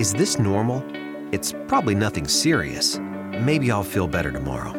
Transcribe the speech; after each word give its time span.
Is 0.00 0.14
this 0.14 0.38
normal? 0.38 0.82
It's 1.30 1.52
probably 1.68 1.94
nothing 1.94 2.26
serious. 2.26 2.98
Maybe 3.44 3.70
I'll 3.70 3.84
feel 3.84 4.08
better 4.08 4.32
tomorrow. 4.32 4.72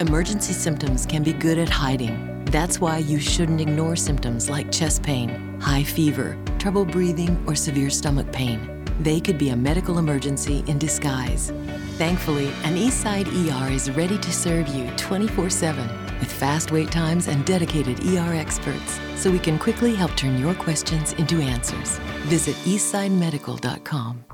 Emergency 0.00 0.52
symptoms 0.52 1.06
can 1.06 1.22
be 1.22 1.32
good 1.32 1.58
at 1.58 1.68
hiding. 1.68 2.44
That's 2.46 2.80
why 2.80 2.98
you 2.98 3.20
shouldn't 3.20 3.60
ignore 3.60 3.94
symptoms 3.94 4.50
like 4.50 4.72
chest 4.72 5.04
pain, 5.04 5.60
high 5.60 5.84
fever, 5.84 6.36
trouble 6.58 6.84
breathing, 6.84 7.40
or 7.46 7.54
severe 7.54 7.88
stomach 7.88 8.32
pain. 8.32 8.84
They 8.98 9.20
could 9.20 9.38
be 9.38 9.50
a 9.50 9.56
medical 9.56 9.98
emergency 9.98 10.64
in 10.66 10.78
disguise. 10.80 11.52
Thankfully, 11.96 12.48
an 12.64 12.74
Eastside 12.74 13.28
ER 13.28 13.70
is 13.70 13.92
ready 13.92 14.18
to 14.18 14.32
serve 14.32 14.66
you 14.66 14.90
24 14.96 15.50
7 15.50 15.88
with 16.18 16.32
fast 16.32 16.72
wait 16.72 16.90
times 16.90 17.28
and 17.28 17.46
dedicated 17.46 18.04
ER 18.04 18.34
experts 18.34 18.98
so 19.14 19.30
we 19.30 19.38
can 19.38 19.56
quickly 19.56 19.94
help 19.94 20.16
turn 20.16 20.36
your 20.36 20.54
questions 20.54 21.12
into 21.12 21.40
answers. 21.40 21.98
Visit 22.26 22.56
eastsidemedical.com. 22.64 24.24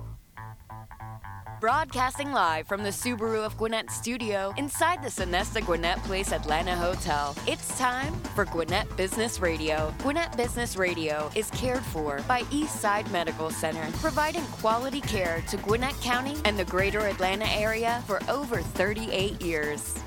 Broadcasting 1.60 2.32
live 2.32 2.66
from 2.66 2.82
the 2.82 2.88
Subaru 2.88 3.44
of 3.44 3.54
Gwinnett 3.58 3.90
studio 3.90 4.54
inside 4.56 5.02
the 5.02 5.10
Sonesta 5.10 5.62
Gwinnett 5.62 6.02
Place 6.04 6.32
Atlanta 6.32 6.74
Hotel. 6.74 7.36
It's 7.46 7.78
time 7.78 8.14
for 8.34 8.46
Gwinnett 8.46 8.96
Business 8.96 9.40
Radio. 9.40 9.92
Gwinnett 9.98 10.34
Business 10.38 10.78
Radio 10.78 11.30
is 11.34 11.50
cared 11.50 11.82
for 11.82 12.22
by 12.26 12.44
Eastside 12.44 13.10
Medical 13.10 13.50
Center, 13.50 13.86
providing 13.98 14.44
quality 14.44 15.02
care 15.02 15.44
to 15.50 15.58
Gwinnett 15.58 16.00
County 16.00 16.36
and 16.46 16.58
the 16.58 16.64
greater 16.64 17.00
Atlanta 17.00 17.46
area 17.50 18.02
for 18.06 18.22
over 18.30 18.62
38 18.62 19.42
years. 19.42 19.98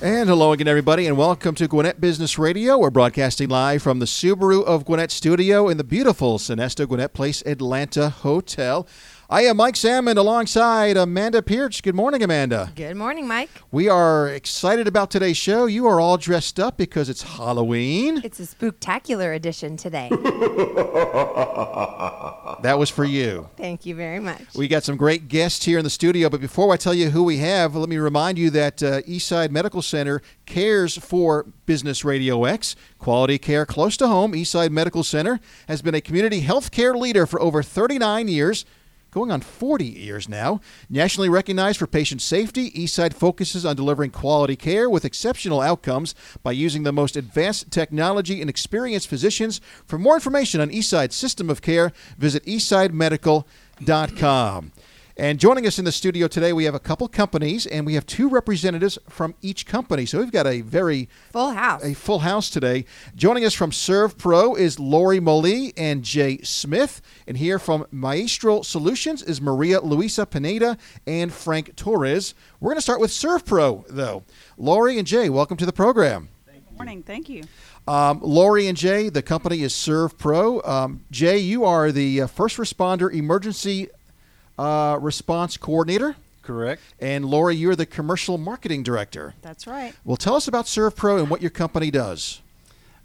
And 0.00 0.28
hello 0.28 0.52
again, 0.52 0.66
everybody, 0.66 1.06
and 1.06 1.16
welcome 1.16 1.54
to 1.56 1.68
Gwinnett 1.68 2.00
Business 2.00 2.36
Radio. 2.38 2.78
We're 2.78 2.90
broadcasting 2.90 3.48
live 3.48 3.82
from 3.82 4.00
the 4.00 4.06
Subaru 4.06 4.64
of 4.64 4.84
Gwinnett 4.84 5.10
studio 5.12 5.68
in 5.68 5.76
the 5.76 5.84
beautiful 5.84 6.38
Sonesta 6.38 6.86
Gwinnett 6.86 7.12
Place 7.14 7.42
Atlanta 7.46 8.08
Hotel. 8.08 8.88
I 9.30 9.42
am 9.42 9.58
Mike 9.58 9.76
Salmon 9.76 10.16
alongside 10.16 10.96
Amanda 10.96 11.42
Pierce. 11.42 11.82
Good 11.82 11.94
morning, 11.94 12.22
Amanda. 12.22 12.72
Good 12.74 12.96
morning, 12.96 13.28
Mike. 13.28 13.50
We 13.70 13.86
are 13.86 14.26
excited 14.26 14.88
about 14.88 15.10
today's 15.10 15.36
show. 15.36 15.66
You 15.66 15.86
are 15.86 16.00
all 16.00 16.16
dressed 16.16 16.58
up 16.58 16.78
because 16.78 17.10
it's 17.10 17.20
Halloween. 17.20 18.22
It's 18.24 18.40
a 18.40 18.44
spooktacular 18.44 19.36
edition 19.36 19.76
today. 19.76 20.08
That 22.62 22.78
was 22.78 22.90
for 22.90 23.04
you. 23.04 23.48
Thank 23.56 23.86
you 23.86 23.94
very 23.94 24.18
much. 24.18 24.42
We 24.56 24.66
got 24.66 24.82
some 24.82 24.96
great 24.96 25.28
guests 25.28 25.64
here 25.64 25.78
in 25.78 25.84
the 25.84 25.90
studio, 25.90 26.28
but 26.28 26.40
before 26.40 26.72
I 26.72 26.76
tell 26.76 26.94
you 26.94 27.10
who 27.10 27.22
we 27.22 27.38
have, 27.38 27.76
let 27.76 27.88
me 27.88 27.98
remind 27.98 28.36
you 28.36 28.50
that 28.50 28.82
uh, 28.82 29.02
Eastside 29.02 29.50
Medical 29.50 29.80
Center 29.80 30.20
cares 30.44 30.96
for 30.96 31.44
Business 31.66 32.04
Radio 32.04 32.44
X. 32.44 32.74
Quality 32.98 33.38
care 33.38 33.64
close 33.64 33.96
to 33.98 34.08
home. 34.08 34.32
Eastside 34.32 34.70
Medical 34.70 35.04
Center 35.04 35.38
has 35.68 35.82
been 35.82 35.94
a 35.94 36.00
community 36.00 36.40
health 36.40 36.72
care 36.72 36.94
leader 36.94 37.26
for 37.26 37.40
over 37.40 37.62
39 37.62 38.26
years. 38.26 38.64
Going 39.10 39.32
on 39.32 39.40
40 39.40 39.86
years 39.86 40.28
now. 40.28 40.60
Nationally 40.90 41.30
recognized 41.30 41.78
for 41.78 41.86
patient 41.86 42.20
safety, 42.20 42.70
Eastside 42.72 43.14
focuses 43.14 43.64
on 43.64 43.74
delivering 43.74 44.10
quality 44.10 44.54
care 44.54 44.90
with 44.90 45.06
exceptional 45.06 45.62
outcomes 45.62 46.14
by 46.42 46.52
using 46.52 46.82
the 46.82 46.92
most 46.92 47.16
advanced 47.16 47.70
technology 47.70 48.42
and 48.42 48.50
experienced 48.50 49.08
physicians. 49.08 49.62
For 49.86 49.98
more 49.98 50.12
information 50.14 50.60
on 50.60 50.68
Eastside's 50.68 51.16
system 51.16 51.48
of 51.48 51.62
care, 51.62 51.90
visit 52.18 52.44
eastsidemedical.com. 52.44 54.72
And 55.20 55.40
joining 55.40 55.66
us 55.66 55.80
in 55.80 55.84
the 55.84 55.90
studio 55.90 56.28
today, 56.28 56.52
we 56.52 56.62
have 56.62 56.76
a 56.76 56.78
couple 56.78 57.08
companies, 57.08 57.66
and 57.66 57.84
we 57.84 57.94
have 57.94 58.06
two 58.06 58.28
representatives 58.28 59.00
from 59.08 59.34
each 59.42 59.66
company. 59.66 60.06
So 60.06 60.20
we've 60.20 60.30
got 60.30 60.46
a 60.46 60.60
very 60.60 61.08
Full 61.32 61.50
house. 61.50 61.82
a 61.82 61.94
full 61.94 62.20
house 62.20 62.48
today. 62.48 62.84
Joining 63.16 63.44
us 63.44 63.52
from 63.52 63.72
ServPro 63.72 64.56
is 64.56 64.78
Lori 64.78 65.18
Mullee 65.18 65.72
and 65.76 66.04
Jay 66.04 66.38
Smith. 66.42 67.02
And 67.26 67.36
here 67.36 67.58
from 67.58 67.84
Maestro 67.90 68.62
Solutions 68.62 69.20
is 69.24 69.40
Maria 69.40 69.80
Luisa 69.80 70.24
Pineda 70.24 70.78
and 71.04 71.32
Frank 71.32 71.74
Torres. 71.74 72.36
We're 72.60 72.70
going 72.70 72.78
to 72.78 72.82
start 72.82 73.00
with 73.00 73.10
ServPro, 73.10 73.86
though. 73.88 74.22
Lori 74.56 74.98
and 74.98 75.06
Jay, 75.06 75.28
welcome 75.28 75.56
to 75.56 75.66
the 75.66 75.72
program. 75.72 76.28
Good 76.46 76.62
Morning, 76.76 77.02
thank 77.02 77.28
you. 77.28 77.42
Um, 77.88 78.20
Lori 78.22 78.68
and 78.68 78.76
Jay, 78.78 79.08
the 79.08 79.22
company 79.22 79.62
is 79.62 79.72
ServPro. 79.72 80.64
Um, 80.68 81.04
Jay, 81.10 81.38
you 81.38 81.64
are 81.64 81.90
the 81.90 82.20
uh, 82.20 82.26
first 82.28 82.56
responder 82.56 83.12
emergency 83.12 83.88
uh, 84.58 84.98
response 85.00 85.56
coordinator. 85.56 86.16
Correct. 86.42 86.80
And 86.98 87.26
Lori, 87.26 87.56
you're 87.56 87.76
the 87.76 87.86
commercial 87.86 88.38
marketing 88.38 88.82
director. 88.82 89.34
That's 89.42 89.66
right. 89.66 89.94
Well, 90.04 90.16
tell 90.16 90.34
us 90.34 90.48
about 90.48 90.64
ServPro 90.64 91.20
and 91.20 91.28
what 91.28 91.42
your 91.42 91.50
company 91.50 91.90
does. 91.90 92.40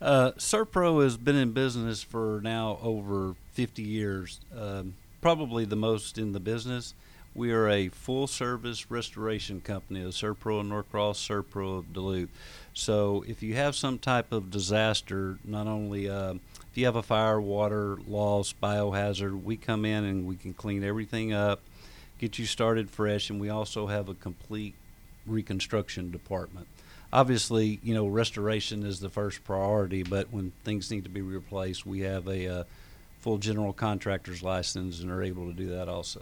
Uh, 0.02 0.31
ServPro 0.38 1.03
has 1.03 1.18
been 1.18 1.36
in 1.36 1.52
business 1.52 2.02
for 2.03 2.40
now 2.44 2.80
over 2.81 3.36
50 3.53 3.81
years, 3.81 4.40
um, 4.58 4.96
probably 5.22 5.66
the 5.66 5.75
most 5.75 6.18
in 6.18 6.31
the 6.34 6.40
business. 6.40 6.94
We 7.36 7.52
are 7.52 7.68
a 7.68 7.90
full 7.90 8.28
service 8.28 8.91
restoration 8.91 9.59
company, 9.59 10.02
a 10.02 10.09
ServPro 10.09 10.59
of 10.59 10.66
Norcross, 10.68 11.25
ServPro 11.28 11.80
of 11.80 11.94
Duluth. 11.94 12.30
So 12.74 13.24
if 13.28 13.41
you 13.41 13.56
have 13.56 13.75
some 13.75 13.97
type 13.97 14.31
of 14.31 14.52
disaster, 14.52 15.38
not 15.44 15.68
only 15.68 16.09
uh, 16.09 16.35
if 16.73 16.78
you 16.78 16.85
have 16.85 16.97
a 16.97 17.03
fire, 17.03 17.39
water 17.39 17.97
loss, 18.07 18.53
biohazard, 18.61 19.44
we 19.44 19.56
come 19.56 19.85
in 19.85 20.03
and 20.03 20.25
we 20.25 20.35
can 20.35 20.53
clean 20.53 20.84
everything 20.84 21.31
up, 21.31 21.61
get 22.17 22.38
you 22.38 22.45
started 22.45 22.89
fresh, 22.89 23.29
and 23.29 23.39
we 23.39 23.50
also 23.50 23.88
have 23.88 24.09
a 24.09 24.13
complete 24.16 24.73
reconstruction 25.25 26.11
department 26.11 26.67
obviously, 27.13 27.79
you 27.84 27.94
know, 27.94 28.07
restoration 28.07 28.84
is 28.84 29.00
the 29.00 29.09
first 29.09 29.44
priority, 29.45 30.03
but 30.03 30.34
when 30.34 30.51
things 30.63 30.89
need 30.89 31.03
to 31.03 31.09
be 31.09 31.22
replaced, 31.22 31.85
we 31.85 32.01
have 32.01 32.28
a 32.28 32.47
uh, 32.47 32.63
full 33.19 33.38
general 33.38 33.72
contractor's 33.72 34.44
license 34.44 35.00
and 35.00 35.11
are 35.11 35.23
able 35.23 35.45
to 35.45 35.53
do 35.53 35.69
that 35.69 35.88
also. 35.88 36.22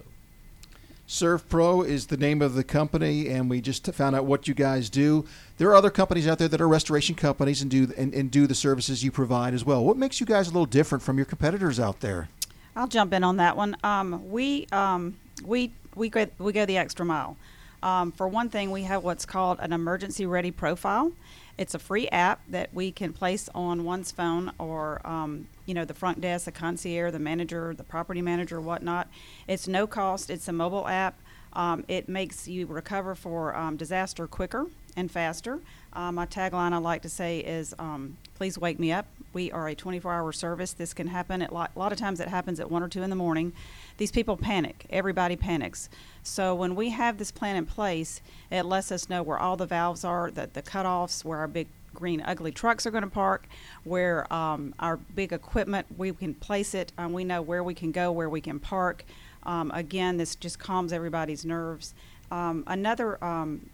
ServPro 1.08 1.86
is 1.86 2.08
the 2.08 2.18
name 2.18 2.42
of 2.42 2.54
the 2.54 2.64
company, 2.64 3.28
and 3.28 3.50
we 3.50 3.60
just 3.60 3.86
found 3.94 4.16
out 4.16 4.26
what 4.26 4.48
you 4.48 4.54
guys 4.54 4.90
do. 4.90 5.26
There 5.58 5.70
are 5.70 5.76
other 5.76 5.90
companies 5.90 6.28
out 6.28 6.40
there 6.40 6.48
that 6.48 6.62
are 6.62 6.68
restoration 6.68 7.16
companies 7.16 7.62
and 7.62 7.70
do 7.70 7.92
and, 7.98 8.14
and 8.14 8.32
do 8.32 8.48
the 8.48 8.56
services 8.56 9.04
you 9.04 9.12
provide 9.12 9.54
as 9.54 9.66
well. 9.66 9.84
What 9.84 9.98
makes 9.98 10.20
you 10.20 10.26
guys 10.26 10.48
a 10.48 10.52
little 10.52 10.66
different 10.66 11.04
from 11.04 11.18
your 11.18 11.26
competitors 11.26 11.80
out 11.80 12.00
there? 12.00 12.30
I'll 12.76 12.88
jump 12.88 13.14
in 13.14 13.24
on 13.24 13.38
that 13.38 13.58
one. 13.58 13.76
Um, 13.84 14.32
we 14.32 14.68
um, 14.72 15.18
we 15.46 15.74
we 15.96 16.10
go 16.10 16.28
we 16.40 16.54
go 16.54 16.66
the 16.66 16.78
extra 16.78 17.06
mile. 17.06 17.36
Um, 17.84 18.12
for 18.12 18.28
one 18.28 18.50
thing, 18.50 18.72
we 18.72 18.84
have 18.84 19.04
what's 19.04 19.26
called 19.26 19.60
an 19.60 19.74
emergency 19.74 20.26
ready 20.26 20.52
profile. 20.52 21.12
It's 21.58 21.74
a 21.74 21.80
free 21.80 22.08
app 22.10 22.42
that 22.50 22.74
we 22.74 22.92
can 22.92 23.14
place 23.14 23.50
on 23.54 23.84
one's 23.84 24.12
phone 24.12 24.52
or, 24.58 25.06
um, 25.06 25.48
you 25.72 25.76
know, 25.76 25.86
the 25.86 25.94
front 25.94 26.20
desk, 26.20 26.44
the 26.44 26.52
concierge, 26.52 27.14
the 27.14 27.20
manager, 27.20 27.74
the 27.74 27.84
property 27.86 28.22
manager, 28.22 28.60
whatnot. 28.60 29.08
It's 29.48 29.70
no 29.70 29.88
cost. 29.88 30.30
It's 30.30 30.50
a 30.50 30.52
mobile 30.52 30.86
app. 30.86 31.18
Um, 31.54 31.86
it 31.88 32.10
makes 32.10 32.46
you 32.46 32.66
recover 32.66 33.16
for 33.16 33.56
um, 33.56 33.78
disaster 33.78 34.28
quicker 34.28 34.66
and 34.98 35.10
faster. 35.10 35.62
Uh, 35.94 36.12
my 36.12 36.26
tagline 36.26 36.74
I 36.74 36.78
like 36.80 37.04
to 37.04 37.10
say 37.10 37.40
is, 37.40 37.74
um, 37.80 38.18
"Please 38.36 38.58
wake 38.58 38.80
me 38.80 38.92
up." 38.92 39.06
We 39.32 39.50
are 39.54 39.70
a 39.70 39.76
24-hour 39.76 40.34
service. 40.34 40.74
This 40.74 40.94
can 40.94 41.08
happen 41.08 41.42
at 41.42 41.54
lot, 41.54 41.72
a 41.74 41.80
lot 41.80 41.94
of 41.94 41.98
times. 41.98 42.20
It 42.20 42.28
happens 42.28 42.60
at 42.60 42.70
one 42.70 42.84
or 42.84 42.90
two 42.90 43.02
in 43.02 43.10
the 43.10 43.16
morning. 43.16 43.54
These 43.96 44.12
people 44.12 44.36
panic. 44.36 44.86
Everybody 44.90 45.38
panics. 45.38 45.88
So 46.22 46.54
when 46.54 46.76
we 46.76 46.90
have 46.90 47.18
this 47.18 47.32
plan 47.32 47.56
in 47.56 47.66
place, 47.66 48.20
it 48.52 48.64
lets 48.64 48.92
us 48.92 49.10
know 49.10 49.24
where 49.24 49.40
all 49.40 49.56
the 49.56 49.66
valves 49.66 50.04
are, 50.04 50.32
the, 50.32 50.50
the 50.52 50.62
cutoffs, 50.62 51.24
where 51.24 51.38
our 51.38 51.48
big 51.48 51.68
green 51.94 52.22
ugly 52.22 52.52
trucks 52.52 52.86
are 52.86 52.92
going 52.92 53.04
to 53.04 53.10
park, 53.10 53.48
where 53.84 54.32
um, 54.34 54.74
our 54.80 54.98
big 54.98 55.34
equipment, 55.34 55.88
we 55.98 56.12
can 56.12 56.34
place 56.34 56.74
it. 56.74 56.92
Um, 56.98 57.14
we 57.14 57.24
know 57.24 57.42
where 57.42 57.64
we 57.64 57.74
can 57.74 57.92
go, 57.92 58.12
where 58.12 58.30
we 58.30 58.42
can 58.42 58.60
park. 58.60 59.04
Um, 59.44 59.72
again, 59.74 60.18
this 60.18 60.36
just 60.36 60.60
calms 60.60 60.94
everybody's 60.94 61.46
nerves. 61.46 61.94
Um, 62.32 62.64
another 62.68 63.24
um, 63.24 63.70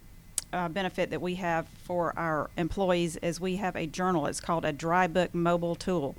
uh, 0.52 0.68
benefit 0.68 1.10
that 1.10 1.20
we 1.20 1.34
have 1.36 1.68
for 1.84 2.18
our 2.18 2.50
employees 2.56 3.16
is 3.18 3.40
we 3.40 3.56
have 3.56 3.76
a 3.76 3.86
journal. 3.86 4.26
It's 4.26 4.40
called 4.40 4.64
a 4.64 4.72
DryBook 4.72 5.34
mobile 5.34 5.74
tool. 5.74 6.16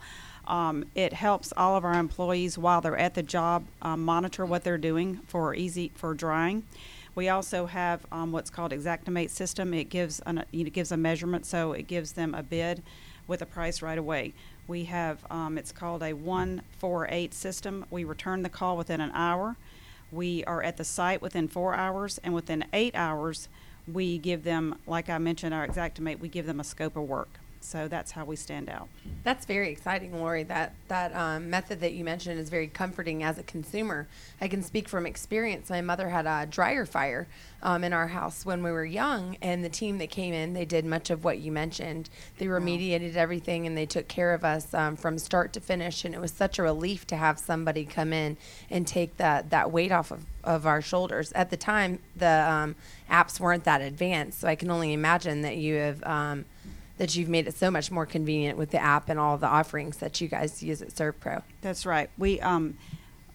Um, 0.47 0.85
it 0.95 1.13
helps 1.13 1.53
all 1.55 1.75
of 1.75 1.85
our 1.85 1.93
employees 1.93 2.57
while 2.57 2.81
they're 2.81 2.97
at 2.97 3.13
the 3.13 3.23
job 3.23 3.65
um, 3.81 4.03
monitor 4.03 4.45
what 4.45 4.63
they're 4.63 4.79
doing 4.79 5.19
for 5.27 5.53
easy 5.53 5.91
for 5.95 6.13
drying. 6.13 6.63
We 7.15 7.29
also 7.29 7.65
have 7.65 8.06
um, 8.11 8.31
what's 8.31 8.50
called 8.50 8.71
Xactimate 8.71 9.29
system. 9.29 9.73
It 9.73 9.89
gives 9.89 10.19
an, 10.21 10.45
it 10.51 10.73
gives 10.73 10.91
a 10.91 10.97
measurement, 10.97 11.45
so 11.45 11.73
it 11.73 11.88
gives 11.88 12.13
them 12.13 12.33
a 12.33 12.44
bid 12.44 12.81
with 13.27 13.41
a 13.41 13.45
price 13.45 13.81
right 13.81 13.97
away. 13.97 14.33
We 14.67 14.85
have 14.85 15.25
um, 15.29 15.57
it's 15.57 15.71
called 15.71 16.03
a 16.03 16.13
one 16.13 16.61
four 16.77 17.07
eight 17.09 17.33
system. 17.33 17.85
We 17.89 18.03
return 18.03 18.44
the 18.44 18.50
call 18.50 18.77
within 18.77 19.01
an 19.01 19.11
hour. 19.13 19.56
We 20.11 20.44
are 20.45 20.63
at 20.63 20.77
the 20.77 20.83
site 20.83 21.21
within 21.21 21.47
four 21.47 21.75
hours, 21.75 22.19
and 22.23 22.33
within 22.33 22.65
eight 22.73 22.95
hours, 22.95 23.50
we 23.91 24.17
give 24.17 24.44
them, 24.44 24.79
like 24.88 25.09
I 25.09 25.17
mentioned, 25.17 25.53
our 25.53 25.67
Xactimate. 25.67 26.19
We 26.19 26.29
give 26.29 26.45
them 26.45 26.59
a 26.59 26.63
scope 26.63 26.95
of 26.95 27.03
work. 27.03 27.39
So 27.61 27.88
that's 27.88 28.11
how 28.11 28.25
we 28.25 28.35
stand 28.35 28.69
out. 28.69 28.88
That's 29.23 29.45
very 29.45 29.69
exciting, 29.69 30.13
Lori. 30.13 30.44
That 30.44 30.73
that 30.88 31.13
um, 31.15 31.50
method 31.50 31.81
that 31.81 31.94
you 31.94 32.03
mentioned 32.03 32.39
is 32.39 32.50
very 32.50 32.67
comforting 32.67 33.21
as 33.21 33.38
a 33.38 33.44
consumer. 33.44 34.07
I 34.39 34.47
can 34.47 34.63
speak 34.63 34.88
from 34.88 35.06
experience. 35.06 35.69
My 35.69 35.81
mother 35.81 36.09
had 36.09 36.25
a 36.25 36.47
dryer 36.50 36.85
fire 36.85 37.27
um, 37.61 37.83
in 37.83 37.91
our 37.91 38.07
house 38.07 38.45
when 38.45 38.63
we 38.63 38.71
were 38.71 38.85
young, 38.85 39.35
and 39.41 39.63
the 39.63 39.69
team 39.69 39.97
that 39.97 40.09
came 40.09 40.33
in, 40.33 40.53
they 40.53 40.63
did 40.65 40.85
much 40.85 41.09
of 41.09 41.25
what 41.25 41.39
you 41.39 41.51
mentioned. 41.51 42.09
They 42.38 42.45
remediated 42.45 43.15
everything, 43.15 43.67
and 43.67 43.77
they 43.77 43.85
took 43.85 44.07
care 44.07 44.33
of 44.33 44.45
us 44.45 44.73
um, 44.73 44.95
from 44.95 45.17
start 45.17 45.51
to 45.53 45.59
finish. 45.59 46.05
And 46.05 46.15
it 46.15 46.21
was 46.21 46.31
such 46.31 46.59
a 46.59 46.63
relief 46.63 47.05
to 47.07 47.17
have 47.17 47.38
somebody 47.39 47.83
come 47.83 48.13
in 48.13 48.38
and 48.69 48.88
take 48.88 49.17
that 49.17 49.50
that 49.50 49.69
weight 49.71 49.91
off 49.91 50.12
of, 50.12 50.25
of 50.44 50.65
our 50.65 50.81
shoulders. 50.81 51.33
At 51.33 51.50
the 51.50 51.57
time, 51.57 52.00
the 52.15 52.50
um, 52.50 52.75
apps 53.12 53.39
weren't 53.39 53.65
that 53.65 53.81
advanced, 53.81 54.39
so 54.39 54.47
I 54.47 54.55
can 54.55 54.71
only 54.71 54.94
imagine 54.94 55.41
that 55.41 55.57
you 55.57 55.75
have. 55.75 56.03
That 57.00 57.16
you've 57.16 57.30
made 57.30 57.48
it 57.48 57.56
so 57.56 57.72
much 57.72 57.92
more 57.92 58.06
convenient 58.06 58.57
with 58.57 58.72
the 58.72 58.78
app 58.78 59.07
and 59.07 59.18
all 59.18 59.38
the 59.38 59.48
offerings 59.48 59.98
that 59.98 60.19
you 60.19 60.28
guys 60.28 60.62
use 60.62 60.81
at 60.81 60.90
ServPro. 60.90 61.44
That's 61.62 61.86
right. 61.86 62.10
We, 62.18 62.42
um, 62.42 62.78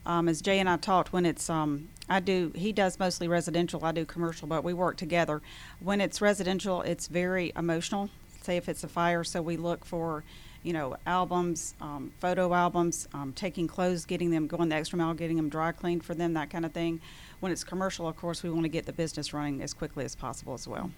um, 0.05 0.29
as 0.29 0.43
Jay 0.43 0.59
and 0.59 0.69
I 0.69 0.77
talked, 0.77 1.15
when 1.15 1.25
it's, 1.25 1.49
um, 1.49 1.89
I 2.07 2.21
do, 2.21 2.53
he 2.55 2.73
does 2.73 2.99
mostly 2.99 3.27
residential, 3.27 3.83
I 3.83 3.93
do 3.93 4.05
commercial, 4.05 4.47
but 4.47 4.65
we 4.65 4.75
work 4.75 4.99
together. 4.99 5.41
When 5.81 6.03
it's 6.03 6.21
residential, 6.21 6.83
it's 6.83 7.07
very 7.07 7.55
emotional. 7.57 8.11
Say 8.43 8.59
if 8.59 8.69
it's 8.69 8.85
a 8.85 8.89
fire, 8.89 9.25
so 9.25 9.41
we 9.41 9.57
look 9.57 9.87
for, 9.87 10.25
you 10.63 10.75
know, 10.75 10.97
albums, 11.07 11.75
um, 11.81 12.13
photo 12.21 12.53
albums, 12.53 13.09
um, 13.15 13.33
taking 13.33 13.67
clothes, 13.67 14.05
getting 14.05 14.31
them 14.31 14.47
going 14.47 14.69
the 14.69 14.75
extra 14.77 14.99
mile, 14.99 15.15
getting 15.15 15.39
them 15.39 15.49
dry 15.49 15.73
cleaned 15.73 16.05
for 16.05 16.15
them, 16.15 16.35
that 16.35 16.51
kind 16.51 16.67
of 16.67 16.73
thing. 16.73 17.01
When 17.41 17.51
it's 17.51 17.65
commercial, 17.65 18.07
of 18.07 18.17
course, 18.17 18.43
we 18.43 18.51
want 18.51 18.65
to 18.65 18.69
get 18.69 18.85
the 18.85 18.93
business 18.93 19.33
running 19.33 19.63
as 19.63 19.73
quickly 19.73 20.05
as 20.05 20.15
possible 20.15 20.53
as 20.53 20.69
well. 20.69 20.91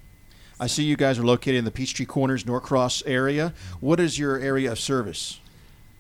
I 0.59 0.69
see 0.69 0.85
you 0.85 0.97
guys 0.97 1.19
are 1.19 1.25
located 1.25 1.57
in 1.57 1.65
the 1.67 1.71
Peachtree 1.71 2.07
Corners, 2.07 2.47
Norcross 2.47 3.03
area. 3.05 3.53
What 3.81 4.01
is 4.01 4.19
your 4.19 4.39
area 4.39 4.73
of 4.73 4.79
service? 4.79 5.39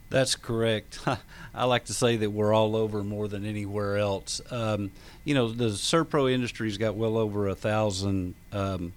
That's 0.09 0.35
correct. 0.35 0.99
I 1.55 1.65
like 1.65 1.85
to 1.87 1.93
say 1.93 2.17
that 2.17 2.31
we're 2.31 2.55
all 2.55 2.75
over 2.75 3.03
more 3.05 3.29
than 3.29 3.45
anywhere 3.45 3.99
else. 3.99 4.41
Um, 4.51 4.93
you 5.25 5.35
know, 5.35 5.49
the 5.49 5.71
Servpro 5.71 6.33
industry's 6.33 6.79
got 6.79 6.95
well 6.95 7.19
over 7.19 7.49
a 7.49 7.55
thousand 7.55 8.35
um, 8.53 8.95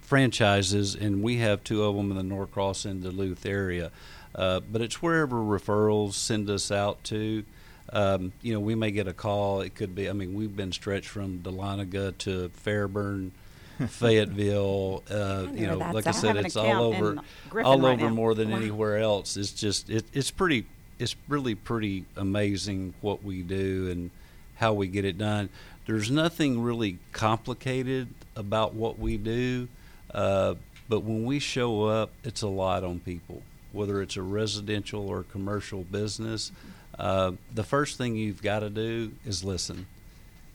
franchises, 0.00 0.94
and 0.94 1.22
we 1.22 1.38
have 1.38 1.64
two 1.64 1.84
of 1.84 1.96
them 1.96 2.10
in 2.10 2.16
the 2.16 2.22
Norcross 2.22 2.84
and 2.84 3.02
Duluth 3.02 3.46
area. 3.46 3.90
Uh, 4.34 4.60
but 4.60 4.82
it's 4.82 5.00
wherever 5.00 5.36
referrals 5.36 6.14
send 6.14 6.50
us 6.50 6.70
out 6.70 7.02
to. 7.04 7.44
Um, 7.92 8.32
you 8.42 8.52
know, 8.52 8.60
we 8.60 8.74
may 8.74 8.90
get 8.90 9.08
a 9.08 9.14
call. 9.14 9.62
It 9.62 9.74
could 9.74 9.94
be. 9.94 10.08
I 10.08 10.12
mean, 10.12 10.34
we've 10.34 10.54
been 10.54 10.72
stretched 10.72 11.08
from 11.08 11.38
Dahlonega 11.38 12.18
to 12.18 12.50
Fairburn, 12.50 13.32
Fayetteville. 13.88 15.02
Uh, 15.10 15.46
you 15.52 15.66
know, 15.66 15.78
like 15.78 16.06
I. 16.06 16.10
Said, 16.12 16.36
it's 16.36 16.56
all 16.56 16.82
over, 16.82 17.16
all 17.16 17.24
right 17.52 17.66
over 17.66 17.96
now. 17.96 18.08
more 18.10 18.34
than 18.34 18.50
Wow. 18.50 18.56
anywhere 18.58 18.98
else. 18.98 19.36
It's 19.36 19.52
just 19.52 19.90
it, 19.90 20.04
it's 20.12 20.30
pretty. 20.30 20.66
It's 20.98 21.14
really 21.28 21.54
pretty 21.54 22.04
amazing 22.16 22.94
what 23.00 23.22
we 23.22 23.42
do 23.42 23.88
and 23.90 24.10
how 24.56 24.72
we 24.72 24.88
get 24.88 25.04
it 25.04 25.16
done. 25.16 25.48
There's 25.86 26.10
nothing 26.10 26.60
really 26.60 26.98
complicated 27.12 28.08
about 28.34 28.74
what 28.74 28.98
we 28.98 29.16
do, 29.16 29.68
uh, 30.12 30.54
but 30.88 31.00
when 31.00 31.24
we 31.24 31.38
show 31.38 31.84
up, 31.84 32.10
it's 32.24 32.42
a 32.42 32.48
lot 32.48 32.82
on 32.84 32.98
people. 33.00 33.42
Whether 33.72 34.02
it's 34.02 34.16
a 34.16 34.22
residential 34.22 35.06
or 35.08 35.22
commercial 35.22 35.84
business, 35.84 36.50
uh, 36.98 37.32
the 37.54 37.62
first 37.62 37.96
thing 37.96 38.16
you've 38.16 38.42
got 38.42 38.60
to 38.60 38.70
do 38.70 39.12
is 39.24 39.44
listen 39.44 39.86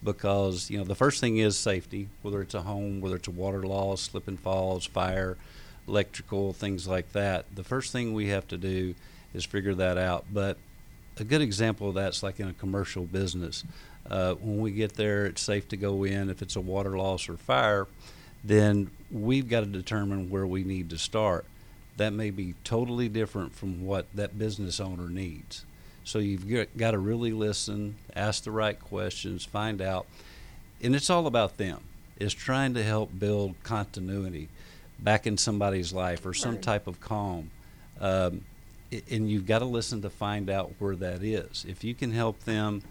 because 0.03 0.69
you 0.69 0.77
know 0.77 0.83
the 0.83 0.95
first 0.95 1.19
thing 1.19 1.38
is 1.38 1.57
safety 1.57 2.09
whether 2.21 2.41
it's 2.41 2.53
a 2.53 2.61
home 2.61 3.01
whether 3.01 3.15
it's 3.15 3.27
a 3.27 3.31
water 3.31 3.63
loss 3.63 4.01
slip 4.01 4.27
and 4.27 4.39
falls 4.39 4.85
fire 4.85 5.38
electrical 5.88 6.53
things 6.53 6.88
like 6.88 7.11
that. 7.13 7.45
The 7.53 7.63
first 7.63 7.91
thing 7.91 8.13
we 8.13 8.29
have 8.29 8.47
to 8.50 8.57
do 8.57 8.95
is 9.33 9.44
figure 9.45 9.75
that 9.75 9.97
out. 9.97 10.25
But 10.31 10.57
a 11.19 11.23
good 11.23 11.41
example 11.41 11.89
of 11.89 11.95
that's 11.95 12.23
like 12.23 12.39
in 12.39 12.47
a 12.47 12.53
commercial 12.53 13.03
business. 13.03 13.63
Uh, 14.09 14.33
when 14.35 14.59
we 14.59 14.71
get 14.71 14.94
there 14.95 15.25
it's 15.25 15.41
safe 15.41 15.67
to 15.69 15.77
go 15.77 16.03
in. 16.03 16.29
If 16.29 16.41
it's 16.41 16.55
a 16.55 16.61
water 16.61 16.97
loss 16.97 17.29
or 17.29 17.38
fire 17.38 17.88
then 18.44 18.91
we've 19.11 19.47
got 19.47 19.61
to 19.61 19.65
determine 19.65 20.29
where 20.29 20.45
we 20.45 20.63
need 20.63 20.89
to 20.89 20.97
start. 20.97 21.45
That 21.95 22.11
may 22.11 22.29
be 22.29 22.55
totally 22.63 23.07
different 23.07 23.53
from 23.53 23.85
what 23.85 24.07
that 24.13 24.38
business 24.38 24.79
owner 24.79 25.09
needs 25.09 25.65
so 26.03 26.19
you've 26.19 26.67
got 26.77 26.91
to 26.91 26.97
really 26.97 27.31
listen, 27.31 27.95
ask 28.15 28.44
the 28.44 28.51
right 28.51 28.79
questions, 28.79 29.45
find 29.45 29.81
out. 29.81 30.05
And 30.81 30.95
it's 30.95 31.09
all 31.09 31.27
about 31.27 31.57
them. 31.57 31.81
It's 32.17 32.33
trying 32.33 32.73
to 32.75 32.83
help 32.83 33.17
build 33.17 33.55
continuity 33.63 34.50
back 35.00 35.25
in 35.25 35.38
somebody's 35.38 35.94
life 35.94 36.25
or 36.25 36.33
some 36.33 36.53
Right. 36.55 36.61
type 36.61 36.88
of 36.88 37.00
calm. 37.01 37.51
Um, 38.00 38.44
and 39.09 39.29
you've 39.29 39.47
got 39.47 39.59
to 39.59 39.65
listen 39.65 40.01
to 40.03 40.09
find 40.09 40.50
out 40.50 40.73
where 40.79 40.95
that 40.95 41.23
is. 41.23 41.65
If 41.67 41.83
you 41.83 41.94
can 41.95 42.11
help 42.11 42.44
them 42.44 42.83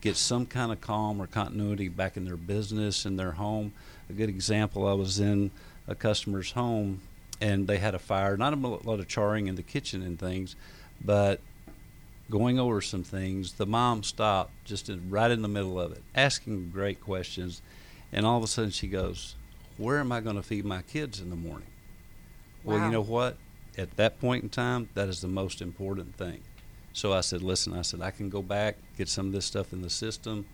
get 0.00 0.16
some 0.16 0.46
kind 0.46 0.72
of 0.72 0.80
calm 0.80 1.20
or 1.20 1.26
continuity 1.26 1.88
back 1.88 2.16
in 2.16 2.24
their 2.24 2.36
business 2.36 3.04
and 3.04 3.18
their 3.18 3.32
home, 3.32 3.72
a 4.10 4.12
good 4.12 4.28
example 4.28 4.86
I 4.86 4.92
was 4.92 5.20
in 5.20 5.50
a 5.86 5.94
customer's 5.94 6.52
home 6.52 7.00
and 7.40 7.66
they 7.66 7.78
had 7.78 7.94
a 7.94 7.98
fire, 7.98 8.36
not 8.36 8.52
a 8.52 8.56
lot 8.56 9.00
of 9.00 9.08
charring 9.08 9.46
in 9.46 9.54
the 9.54 9.62
kitchen 9.62 10.02
and 10.02 10.18
things, 10.18 10.56
but 11.02 11.40
going 12.30 12.58
over 12.58 12.80
some 12.80 13.02
things, 13.02 13.54
the 13.54 13.66
mom 13.66 14.02
stopped 14.02 14.52
just 14.64 14.88
in, 14.88 15.10
right 15.10 15.30
in 15.30 15.42
the 15.42 15.48
middle 15.48 15.78
of 15.78 15.92
it, 15.92 16.02
asking 16.14 16.70
great 16.70 17.00
questions, 17.00 17.62
and 18.12 18.24
all 18.24 18.38
of 18.38 18.44
a 18.44 18.46
sudden 18.46 18.70
she 18.70 18.86
goes, 18.88 19.34
"Where 19.76 19.98
am 20.00 20.12
I 20.12 20.20
going 20.20 20.36
to 20.36 20.42
feed 20.42 20.64
my 20.64 20.82
kids 20.82 21.20
in 21.20 21.30
the 21.30 21.36
morning?" 21.36 21.68
Well, 22.62 22.78
you 22.78 22.90
know 22.90 23.02
what? 23.02 23.36
At 23.76 23.96
that 23.96 24.20
point 24.20 24.42
in 24.42 24.48
time, 24.48 24.88
that 24.94 25.08
is 25.08 25.20
the 25.20 25.28
most 25.28 25.60
important 25.60 26.16
thing. 26.16 26.40
So 26.92 27.12
I 27.12 27.20
said, 27.20 27.42
"Listen," 27.42 27.74
I 27.74 27.82
said, 27.82 28.00
"I 28.00 28.10
can 28.10 28.30
go 28.30 28.40
back, 28.40 28.76
get 28.96 29.08
some 29.08 29.26
of 29.26 29.32
this 29.32 29.44
stuff 29.44 29.72
in 29.72 29.82
the 29.82 29.90
system, 29.90 30.46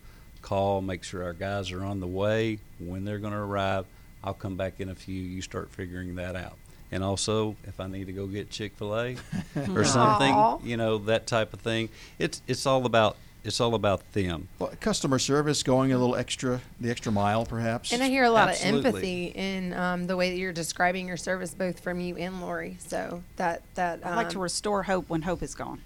call, 0.43 0.81
make 0.81 1.05
sure 1.05 1.23
our 1.23 1.35
guys 1.35 1.71
are 1.71 1.85
on 1.85 2.01
the 2.01 2.07
way 2.07 2.59
when 2.79 3.05
they're 3.05 3.19
going 3.19 3.35
to 3.35 3.39
arrive. 3.39 3.87
I'll 4.25 4.35
come 4.35 4.57
back 4.57 4.81
in 4.81 4.89
a 4.89 4.95
few. 4.95 5.23
You 5.23 5.43
start 5.43 5.71
figuring 5.71 6.15
that 6.17 6.35
out." 6.35 6.57
And 6.93 7.05
also, 7.05 7.57
if 7.65 7.79
I 7.79 7.87
need 7.87 8.07
to 8.07 8.13
go 8.13 8.27
get 8.27 8.51
Chick 8.51 8.73
Fil 8.77 8.99
A 8.99 9.17
or 9.75 9.85
something, 9.85 10.35
Aw. 10.35 10.59
you 10.65 10.77
know 10.77 10.99
that 10.99 11.27
type 11.27 11.53
of 11.53 11.61
thing. 11.61 11.89
It's 12.19 12.43
it's 12.49 12.67
all 12.67 12.85
about 12.85 13.17
it's 13.45 13.61
all 13.61 13.75
about 13.75 14.13
them. 14.13 14.49
Well, 14.59 14.73
customer 14.81 15.19
service, 15.19 15.63
going 15.63 15.93
a 15.93 15.99
little 15.99 16.17
extra, 16.17 16.61
the 16.81 16.91
extra 16.91 17.11
mile, 17.11 17.47
perhaps. 17.47 17.93
And 17.93 18.03
I 18.03 18.09
hear 18.09 18.25
a 18.25 18.31
lot 18.31 18.49
Absolutely. 18.51 18.79
of 18.81 18.87
empathy 18.87 19.25
in 19.35 19.73
um, 19.73 20.07
the 20.07 20.17
way 20.17 20.31
that 20.31 20.37
you're 20.37 20.53
describing 20.53 21.09
your 21.09 21.17
service, 21.17 21.55
both 21.55 21.81
from 21.81 22.01
you 22.01 22.17
and 22.17 22.41
Lori. 22.41 22.77
So 22.81 23.23
that 23.37 23.63
that 23.77 24.05
um, 24.05 24.13
I 24.13 24.17
like 24.17 24.31
to 24.31 24.39
restore 24.39 24.83
hope 24.83 25.09
when 25.09 25.23
hope 25.23 25.43
is 25.43 25.55
gone. 25.55 25.81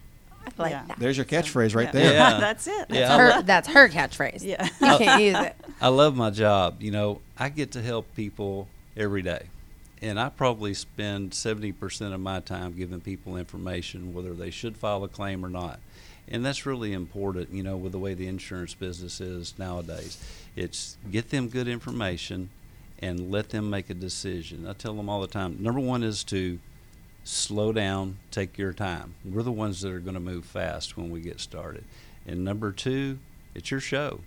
I 0.46 0.62
like 0.62 0.70
yeah. 0.72 0.84
that. 0.88 0.98
There's 0.98 1.16
your 1.16 1.26
catchphrase 1.26 1.74
right 1.74 1.86
Yeah. 1.86 1.92
there. 1.92 2.12
Yeah. 2.14 2.40
That's 2.40 2.66
it. 2.66 2.86
Yeah, 2.90 3.00
That's 3.00 3.10
I 3.10 3.16
her, 3.18 3.28
lo- 3.30 3.42
that's 3.42 3.68
her 3.68 3.88
catchphrase. 3.88 4.42
Yeah. 4.44 4.64
You 4.64 4.98
can't 4.98 5.22
use 5.22 5.38
it. 5.38 5.56
I 5.80 5.88
love 5.88 6.16
my 6.16 6.30
job. 6.30 6.82
You 6.82 6.90
know, 6.90 7.20
I 7.38 7.48
get 7.48 7.72
to 7.72 7.82
help 7.82 8.14
people 8.14 8.68
every 8.96 9.22
day. 9.22 9.46
And 10.04 10.20
I 10.20 10.28
probably 10.28 10.74
spend 10.74 11.30
70% 11.30 12.12
of 12.12 12.20
my 12.20 12.40
time 12.40 12.76
giving 12.76 13.00
people 13.00 13.38
information, 13.38 14.12
whether 14.12 14.34
they 14.34 14.50
should 14.50 14.76
file 14.76 15.02
a 15.02 15.08
claim 15.08 15.42
or 15.42 15.48
not. 15.48 15.80
And 16.28 16.44
that's 16.44 16.66
really 16.66 16.92
important, 16.92 17.54
you 17.54 17.62
know, 17.62 17.78
with 17.78 17.92
the 17.92 17.98
way 17.98 18.12
the 18.12 18.26
insurance 18.26 18.74
business 18.74 19.18
is 19.18 19.58
nowadays. 19.58 20.22
It's 20.56 20.98
get 21.10 21.30
them 21.30 21.48
good 21.48 21.68
information 21.68 22.50
and 22.98 23.30
let 23.30 23.48
them 23.48 23.70
make 23.70 23.88
a 23.88 23.94
decision. 23.94 24.66
I 24.68 24.74
tell 24.74 24.92
them 24.92 25.08
all 25.08 25.22
the 25.22 25.26
time 25.26 25.56
number 25.58 25.80
one 25.80 26.02
is 26.02 26.22
to 26.24 26.58
slow 27.24 27.72
down, 27.72 28.18
take 28.30 28.58
your 28.58 28.74
time. 28.74 29.14
We're 29.24 29.42
the 29.42 29.52
ones 29.52 29.80
that 29.80 29.90
are 29.90 30.00
going 30.00 30.14
to 30.14 30.20
move 30.20 30.44
fast 30.44 30.98
when 30.98 31.08
we 31.08 31.22
get 31.22 31.40
started. 31.40 31.84
And 32.26 32.44
number 32.44 32.72
two, 32.72 33.20
it's 33.54 33.70
your 33.70 33.80
show. 33.80 34.20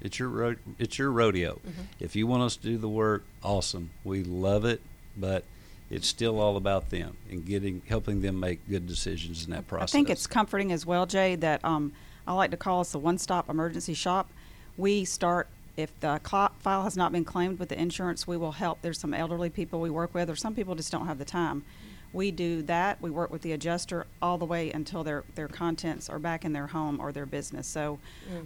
It's 0.00 0.20
your 0.20 0.28
ro- 0.28 0.54
it's 0.78 1.00
your 1.00 1.10
rodeo. 1.10 1.54
Mm-hmm. 1.54 1.82
If 1.98 2.14
you 2.14 2.28
want 2.28 2.44
us 2.44 2.54
to 2.56 2.62
do 2.62 2.78
the 2.78 2.88
work, 2.88 3.24
awesome. 3.42 3.90
We 4.04 4.22
love 4.22 4.64
it, 4.64 4.80
but 5.16 5.44
it's 5.90 6.08
still 6.08 6.40
all 6.40 6.56
about 6.56 6.90
them 6.90 7.16
and 7.30 7.44
getting 7.46 7.82
helping 7.88 8.20
them 8.22 8.40
make 8.40 8.66
good 8.68 8.86
decisions 8.86 9.44
in 9.44 9.52
that 9.52 9.68
process. 9.68 9.94
I 9.94 9.98
think 9.98 10.10
it's 10.10 10.26
comforting 10.26 10.72
as 10.72 10.84
well, 10.84 11.06
Jay, 11.06 11.36
that 11.36 11.64
um, 11.64 11.92
I 12.26 12.32
like 12.34 12.50
to 12.50 12.56
call 12.56 12.80
us 12.80 12.94
a 12.94 12.98
one-stop 12.98 13.48
emergency 13.48 13.94
shop. 13.94 14.28
We 14.76 15.04
start 15.04 15.48
if 15.76 15.98
the 16.00 16.20
file 16.58 16.82
has 16.84 16.96
not 16.96 17.12
been 17.12 17.24
claimed 17.24 17.58
with 17.58 17.68
the 17.68 17.78
insurance, 17.78 18.26
we 18.26 18.36
will 18.36 18.52
help. 18.52 18.80
There's 18.82 18.98
some 18.98 19.12
elderly 19.12 19.50
people 19.50 19.80
we 19.80 19.90
work 19.90 20.14
with, 20.14 20.30
or 20.30 20.36
some 20.36 20.54
people 20.54 20.74
just 20.74 20.90
don't 20.90 21.06
have 21.06 21.18
the 21.18 21.24
time. 21.24 21.64
We 22.12 22.30
do 22.30 22.62
that. 22.62 23.00
We 23.02 23.10
work 23.10 23.30
with 23.30 23.42
the 23.42 23.52
adjuster 23.52 24.06
all 24.22 24.38
the 24.38 24.46
way 24.46 24.70
until 24.70 25.04
their 25.04 25.24
their 25.34 25.48
contents 25.48 26.08
are 26.08 26.18
back 26.18 26.44
in 26.44 26.52
their 26.52 26.68
home 26.68 26.98
or 26.98 27.12
their 27.12 27.26
business. 27.26 27.66
So, 27.66 27.98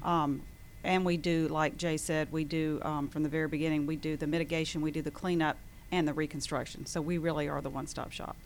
um, 0.03 0.43
and 0.83 1.05
we 1.05 1.17
do, 1.17 1.47
like 1.49 1.77
Jay 1.77 1.97
said, 1.97 2.33
we 2.33 2.43
do 2.43 2.81
um, 2.83 3.09
from 3.09 3.23
the 3.23 3.29
very 3.29 3.49
beginning. 3.49 3.87
We 3.87 3.97
do 3.97 4.17
the 4.17 4.27
mitigation, 4.27 4.81
we 4.81 4.91
do 4.91 5.03
the 5.03 5.11
cleanup, 5.11 5.57
and 5.92 6.06
the 6.06 6.14
reconstruction. 6.14 6.87
So 6.87 7.00
we 7.00 7.18
really 7.18 7.49
are 7.49 7.61
the 7.61 7.70
one-stop 7.70 8.12
shop. 8.12 8.37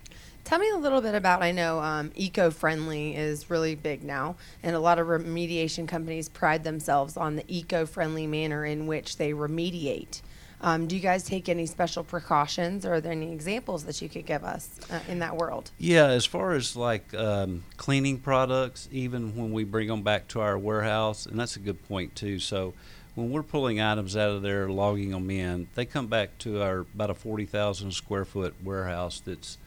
Tell 0.44 0.58
me 0.58 0.70
a 0.70 0.76
little 0.76 1.00
bit 1.00 1.14
about. 1.14 1.42
I 1.42 1.52
know 1.52 1.80
um, 1.80 2.12
eco-friendly 2.14 3.16
is 3.16 3.48
really 3.48 3.74
big 3.74 4.04
now, 4.04 4.36
and 4.62 4.76
a 4.76 4.80
lot 4.80 4.98
of 4.98 5.06
remediation 5.06 5.88
companies 5.88 6.28
pride 6.28 6.64
themselves 6.64 7.16
on 7.16 7.36
the 7.36 7.44
eco-friendly 7.48 8.26
manner 8.26 8.64
in 8.66 8.86
which 8.86 9.16
they 9.16 9.32
remediate. 9.32 10.20
Um, 10.60 10.86
do 10.86 10.96
you 10.96 11.02
guys 11.02 11.24
take 11.24 11.48
any 11.48 11.66
special 11.66 12.04
precautions, 12.04 12.86
or 12.86 12.94
are 12.94 13.00
there 13.00 13.12
any 13.12 13.32
examples 13.32 13.84
that 13.84 14.00
you 14.00 14.08
could 14.08 14.24
give 14.24 14.44
us 14.44 14.80
uh, 14.90 14.98
in 15.08 15.18
that 15.18 15.36
world? 15.36 15.70
Yeah, 15.78 16.06
as 16.06 16.24
far 16.24 16.52
as 16.52 16.74
like 16.74 17.12
um, 17.14 17.64
cleaning 17.76 18.18
products, 18.18 18.88
even 18.90 19.36
when 19.36 19.52
we 19.52 19.64
bring 19.64 19.88
them 19.88 20.02
back 20.02 20.28
to 20.28 20.40
our 20.40 20.56
warehouse, 20.56 21.26
and 21.26 21.38
that's 21.38 21.56
a 21.56 21.58
good 21.58 21.86
point 21.86 22.14
too. 22.14 22.38
So 22.38 22.72
when 23.14 23.30
we're 23.30 23.42
pulling 23.42 23.80
items 23.80 24.16
out 24.16 24.30
of 24.30 24.42
there, 24.42 24.68
logging 24.68 25.10
them 25.10 25.30
in, 25.30 25.68
they 25.74 25.84
come 25.84 26.06
back 26.08 26.36
to 26.38 26.62
our 26.62 26.80
about 26.80 27.10
a 27.10 27.14
forty 27.14 27.46
thousand 27.46 27.92
square 27.92 28.24
foot 28.24 28.54
warehouse 28.62 29.20
that's 29.24 29.58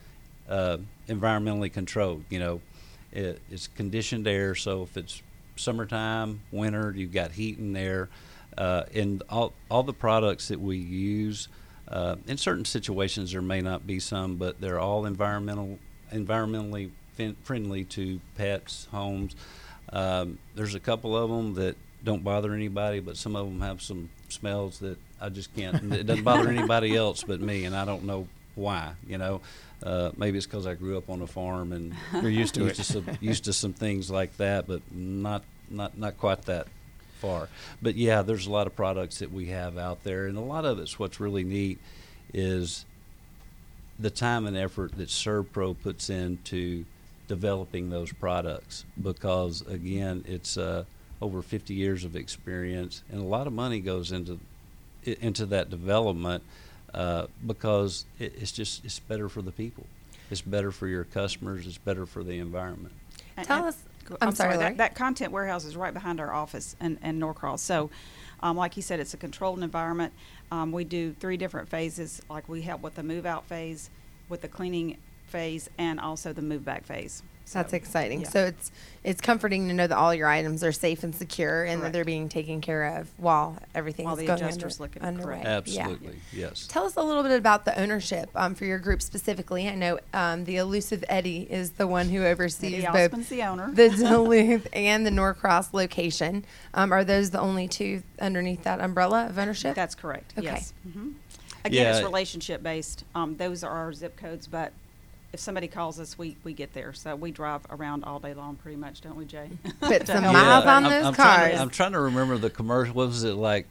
uh, 0.50 0.77
environmentally 1.08 1.72
controlled. 1.72 2.24
You 2.30 2.39
know, 2.39 2.62
it, 3.12 3.42
it's 3.50 3.68
conditioned 3.68 4.27
air, 4.27 4.56
so 4.56 4.84
if 4.84 4.98
it's 4.98 5.22
summertime, 5.56 6.42
winter, 6.51 6.94
you've 6.96 7.13
got 7.13 7.32
heat 7.32 7.58
in 7.58 7.74
there, 7.74 8.10
uh, 8.58 8.84
and 8.94 9.24
all 9.30 9.54
all 9.70 9.84
the 9.84 9.94
products 9.94 10.50
that 10.50 10.60
we 10.60 10.77
use. 10.77 11.48
Uh, 11.88 12.18
in 12.27 12.36
certain 12.36 12.66
situations, 12.66 13.32
there 13.32 13.42
may 13.42 13.62
not 13.62 13.88
be 13.88 13.98
some, 13.98 14.36
but 14.36 14.60
they're 14.60 14.77
all 14.80 15.06
environmental, 15.06 15.80
environmentally 16.12 16.92
fin- 17.13 17.38
friendly 17.44 17.86
to 17.86 18.20
pets, 18.36 18.89
homes. 18.92 19.38
Um, 19.94 20.38
there's 20.54 20.75
a 20.75 20.82
couple 20.82 21.16
of 21.16 21.30
them 21.30 21.54
that 21.54 21.77
don't 22.04 22.24
bother 22.24 22.54
anybody, 22.54 23.00
but 23.00 23.18
some 23.18 23.36
of 23.36 23.48
them 23.48 23.62
have 23.62 23.82
some 23.82 24.10
smells 24.30 24.80
that 24.80 24.98
I 25.20 25.30
just 25.30 25.56
can't. 25.56 25.94
it 25.94 26.06
doesn't 26.06 26.24
bother 26.24 26.50
anybody 26.50 26.96
else 26.96 27.24
but 27.24 27.42
me, 27.42 27.66
and 27.66 27.75
I 27.75 27.86
don't 27.86 28.04
know 28.04 28.27
why. 28.56 28.94
You 29.08 29.18
know, 29.18 29.42
uh, 29.84 30.12
maybe 30.18 30.38
it's 30.38 30.48
because 30.48 30.68
I 30.68 30.74
grew 30.74 30.98
up 30.98 31.10
on 31.10 31.22
a 31.22 31.27
farm 31.27 31.74
and 31.74 31.96
You're 32.13 32.30
used 32.30 32.56
to 32.56 32.62
used 32.62 32.80
it. 32.80 32.84
to 32.84 32.84
some, 32.84 33.18
used 33.22 33.44
to 33.46 33.54
some 33.54 33.74
things 33.74 34.10
like 34.12 34.36
that, 34.38 34.68
but 34.68 34.82
not 34.94 35.44
not 35.70 35.98
not 35.98 36.18
quite 36.18 36.44
that 36.44 36.68
far. 37.20 37.50
But 37.82 37.96
yeah, 37.96 38.22
there's 38.22 38.48
a 38.48 38.51
lot 38.51 38.68
of 38.68 38.75
products 38.75 39.20
that 39.20 39.32
we 39.32 39.48
have 39.48 39.77
out 39.77 40.04
there, 40.04 40.27
and 40.27 40.38
a 40.38 40.42
lot 40.42 40.66
of 40.66 40.80
it's 40.80 41.00
what's 41.00 41.20
really 41.20 41.44
neat 41.44 41.80
is 42.34 42.86
the 44.00 44.10
time 44.10 44.46
and 44.46 44.56
effort 44.56 44.96
that 44.98 45.10
ServPro 45.10 45.75
puts 45.82 46.10
into 46.10 46.86
developing 47.27 47.89
those 47.89 48.13
products 48.13 48.86
because 49.01 49.62
again 49.68 50.24
it's 50.27 50.58
uh, 50.58 50.86
over 51.21 51.41
50 51.41 51.74
years 51.74 52.03
of 52.03 52.15
experience 52.15 53.01
and 53.12 53.19
a 53.19 53.24
lot 53.25 53.47
of 53.47 53.53
money 53.53 53.79
goes 53.79 54.12
into 54.12 54.39
into 55.21 55.45
that 55.45 55.69
development 55.69 56.43
uh, 56.93 57.27
because 57.45 58.05
it, 58.19 58.33
it's 58.39 58.51
just 58.51 58.83
it's 58.86 59.00
better 59.00 59.29
for 59.29 59.41
the 59.41 59.51
people 59.51 59.86
it's 60.29 60.41
better 60.41 60.71
for 60.71 60.88
your 60.88 61.03
customers 61.05 61.65
it's 61.65 61.77
better 61.77 62.05
for 62.05 62.24
the 62.24 62.38
environment 62.39 62.93
And- 63.38 63.47
Tell 63.47 63.57
and- 63.59 63.67
us- 63.67 63.83
go- 64.05 64.17
I'm 64.21 64.33
sorry, 64.36 64.57
Larry. 64.57 64.71
that, 64.75 64.77
that 64.77 64.95
content 64.95 65.31
warehouse 65.31 65.65
is 65.65 65.75
right 65.75 65.93
behind 65.93 66.19
our 66.19 66.31
office 66.33 66.75
in, 66.79 66.97
in 67.03 67.19
Norcross. 67.19 67.59
So, 67.62 67.89
um, 68.41 68.55
like 68.55 68.75
you 68.77 68.81
said, 68.83 69.00
it's 69.01 69.13
a 69.13 69.17
controlled 69.17 69.62
environment. 69.62 70.13
Um, 70.51 70.71
we 70.71 70.83
do 70.86 71.12
three 71.19 71.36
different 71.38 71.67
phases. 71.69 72.21
Like 72.29 72.47
we 72.47 72.62
help 72.62 72.81
with 72.81 72.95
the 72.95 73.03
move 73.03 73.25
out 73.25 73.45
phase, 73.47 73.89
with 74.29 74.41
the 74.41 74.47
cleaning 74.47 74.97
phase, 75.25 75.69
and 75.77 76.00
also 76.00 76.31
the 76.31 76.41
move 76.41 76.63
back 76.63 76.86
phase. 76.86 77.21
That's 77.54 77.72
So, 77.72 77.77
exciting. 77.77 78.22
yeah. 78.22 78.30
So 78.30 78.46
it's 78.46 78.72
it's 79.04 79.22
comforting 79.22 79.70
to 79.70 79.74
know 79.74 79.88
that 79.88 79.98
all 79.98 80.13
your 80.13 80.27
items 80.27 80.66
are 80.66 80.74
safe 80.74 81.01
and 81.04 81.16
secure, 81.16 81.63
and 81.63 81.82
that 81.82 81.94
they're 81.94 82.04
being 82.04 82.27
taken 82.27 82.60
care 82.60 82.98
of 82.98 83.10
while 83.18 83.56
everything 83.74 84.04
While 84.06 84.16
is 84.16 84.20
the 84.22 84.25
going 84.27 84.42
adjuster's 84.44 84.82
under, 84.82 84.84
looking 84.84 85.01
underway. 85.01 85.42
correct. 85.44 85.68
Yeah. 85.70 85.82
absolutely 85.84 86.20
yes 86.34 86.68
Tell 86.68 86.84
us 86.86 86.98
a 86.98 87.01
little 87.01 87.24
bit 87.24 87.32
about 87.38 87.63
the 87.63 87.80
ownership 87.80 88.30
um, 88.36 88.54
for 88.54 88.66
your 88.66 88.80
group 88.80 89.01
specifically. 89.01 89.70
I 89.70 89.75
know 89.75 90.00
um, 90.13 90.44
the 90.44 90.58
elusive 90.58 91.06
Eddie 91.08 91.48
is 91.50 91.72
the 91.72 91.88
one 91.88 92.10
who 92.10 92.25
oversees 92.25 92.84
Eddie 92.84 93.08
both 93.08 93.30
the 93.30 93.44
owner. 93.44 93.72
the 93.74 93.89
Duluth 93.98 94.68
and 94.74 95.06
the 95.06 95.12
Norcross 95.12 95.74
location. 95.74 96.44
Um, 96.74 96.92
are 96.92 97.06
those 97.06 97.30
the 97.30 97.39
only 97.39 97.70
two 97.70 98.04
underneath 98.20 98.63
that 98.63 98.82
umbrella 98.82 99.27
of 99.27 99.39
ownership? 99.39 99.74
That's 99.75 99.96
correct. 99.96 100.34
Okay. 100.38 100.48
Yes. 100.48 100.74
hmm 100.92 101.12
Again, 101.66 101.94
it's 101.96 102.04
relationship 102.04 102.62
based. 102.63 103.04
Um, 103.16 103.36
those 103.38 103.63
are 103.63 103.72
our 103.72 103.92
zip 103.94 104.16
codes, 104.18 104.48
but 104.48 104.72
if 105.34 105.39
somebody 105.39 105.67
calls 105.67 106.00
us, 106.00 106.17
we, 106.17 106.38
we 106.43 106.53
get 106.53 106.74
there. 106.74 106.93
So 106.93 107.15
we 107.15 107.31
drive 107.31 107.62
around 107.69 108.03
all 108.03 108.19
day 108.19 108.34
long, 108.34 108.55
pretty 108.55 108.77
much, 108.77 109.01
don't 109.01 109.15
we, 109.17 109.25
Jay? 109.25 109.50
Put 109.81 110.07
some 110.07 110.24
miles 110.24 110.65
out. 110.65 110.67
on 110.67 110.86
I'm, 110.86 110.91
those 110.91 111.05
I'm 111.05 111.13
Trying 111.13 111.39
cars. 111.39 111.53
to, 111.53 111.62
I'm 111.62 111.69
trying 111.69 111.91
to 111.93 112.00
remember 112.00 112.38
the 112.38 112.50
commercial. 112.50 112.93
What 112.93 113.07
was 113.07 113.24
it 113.24 113.34
like? 113.34 113.67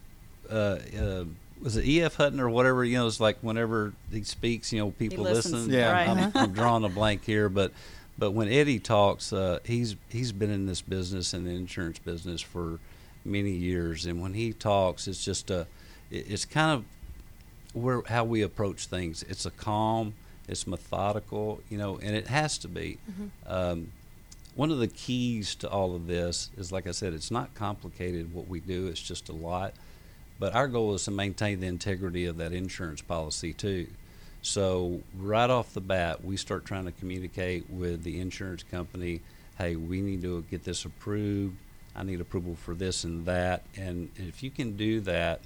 Uh, 0.50 0.78
uh, 0.98 1.24
was 1.60 1.76
it 1.76 1.86
E.F. 1.86 2.16
Hutton 2.16 2.38
or 2.38 2.50
whatever? 2.50 2.84
You 2.84 2.98
know, 2.98 3.06
it's 3.06 3.20
like 3.20 3.38
whenever 3.40 3.92
he 4.12 4.22
speaks, 4.22 4.72
you 4.72 4.80
know, 4.80 4.90
people 4.90 5.24
listen. 5.24 5.70
Yeah. 5.70 5.90
right. 5.90 6.08
I'm, 6.08 6.32
I'm 6.34 6.52
drawing 6.52 6.84
a 6.84 6.88
blank 6.88 7.24
here, 7.24 7.48
but 7.48 7.72
but 8.18 8.32
when 8.32 8.48
Eddie 8.48 8.78
talks, 8.78 9.32
uh, 9.32 9.58
he's 9.64 9.96
he's 10.08 10.32
been 10.32 10.50
in 10.50 10.66
this 10.66 10.82
business 10.82 11.32
and 11.32 11.46
the 11.46 11.50
insurance 11.50 11.98
business 11.98 12.40
for 12.40 12.78
many 13.24 13.50
years, 13.52 14.06
and 14.06 14.20
when 14.20 14.34
he 14.34 14.52
talks, 14.52 15.08
it's 15.08 15.24
just 15.24 15.50
a, 15.50 15.66
it's 16.10 16.44
kind 16.44 16.70
of 16.72 16.84
where 17.74 18.02
how 18.06 18.24
we 18.24 18.42
approach 18.42 18.86
things. 18.86 19.22
It's 19.24 19.46
a 19.46 19.50
calm, 19.50 20.14
it's 20.48 20.66
methodical, 20.66 21.60
you 21.68 21.78
know, 21.78 21.98
and 21.98 22.14
it 22.16 22.28
has 22.28 22.58
to 22.58 22.68
be. 22.68 22.98
Um, 23.46 23.92
one 24.54 24.70
of 24.70 24.78
the 24.78 24.88
keys 24.88 25.54
to 25.56 25.68
all 25.68 25.94
of 25.94 26.06
this 26.06 26.50
is, 26.56 26.72
like 26.72 26.86
I 26.86 26.92
said, 26.92 27.12
it's 27.12 27.30
not 27.30 27.54
complicated 27.54 28.34
what 28.34 28.48
we 28.48 28.60
do. 28.60 28.86
It's 28.86 29.00
just 29.00 29.28
a 29.28 29.32
lot. 29.32 29.74
But 30.38 30.54
our 30.54 30.68
goal 30.68 30.94
is 30.94 31.04
to 31.04 31.10
maintain 31.10 31.60
the 31.60 31.66
integrity 31.66 32.26
of 32.26 32.36
that 32.38 32.52
insurance 32.52 33.02
policy 33.02 33.52
too. 33.52 33.86
So 34.42 35.00
right 35.18 35.50
off 35.50 35.74
the 35.74 35.80
bat, 35.80 36.24
we 36.24 36.36
start 36.36 36.64
trying 36.64 36.84
to 36.84 36.92
communicate 36.92 37.68
with 37.68 38.02
the 38.02 38.20
insurance 38.20 38.62
company. 38.62 39.20
Hey, 39.58 39.76
we 39.76 40.00
need 40.00 40.22
to 40.22 40.42
get 40.50 40.64
this 40.64 40.84
approved. 40.84 41.56
I 41.94 42.02
need 42.02 42.20
approval 42.20 42.54
for 42.54 42.74
this 42.74 43.04
and 43.04 43.26
that. 43.26 43.62
And 43.76 44.10
if 44.16 44.42
you 44.42 44.50
can 44.50 44.76
do 44.76 45.00
that, 45.00 45.40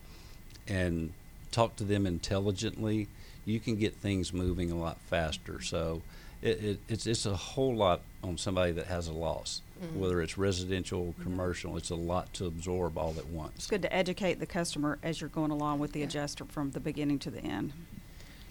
and 0.71 1.12
talk 1.50 1.76
to 1.76 1.85
them 1.85 2.07
intelligently, 2.07 3.09
you 3.45 3.61
can 3.61 3.77
get 3.77 3.95
things 3.97 4.33
moving 4.33 4.71
a 4.71 4.77
lot 4.77 4.99
faster. 5.09 5.61
So 5.61 6.03
it, 6.43 6.65
it, 6.65 6.79
it's 6.89 7.07
it's 7.07 7.27
a 7.27 7.37
whole 7.37 7.75
lot 7.75 8.01
on 8.23 8.39
somebody 8.39 8.73
that 8.73 8.87
has 8.87 9.09
a 9.09 9.13
loss, 9.13 9.63
whether 9.95 10.21
it's 10.21 10.39
residential 10.39 11.09
or 11.09 11.23
commercial. 11.23 11.77
It's 11.77 11.91
a 11.91 11.95
lot 11.95 12.33
to 12.35 12.47
absorb 12.47 12.97
all 12.97 13.15
at 13.19 13.27
once. 13.27 13.53
It's 13.57 13.67
good 13.67 13.83
to 13.83 13.95
educate 13.95 14.41
the 14.41 14.47
customer 14.47 14.99
as 15.03 15.21
you're 15.21 15.31
going 15.31 15.51
along 15.51 15.79
with 15.79 15.93
the 15.93 16.03
adjuster 16.03 16.45
from 16.45 16.71
the 16.71 16.81
beginning 16.81 17.19
to 17.21 17.31
the 17.31 17.41
end. 17.41 17.73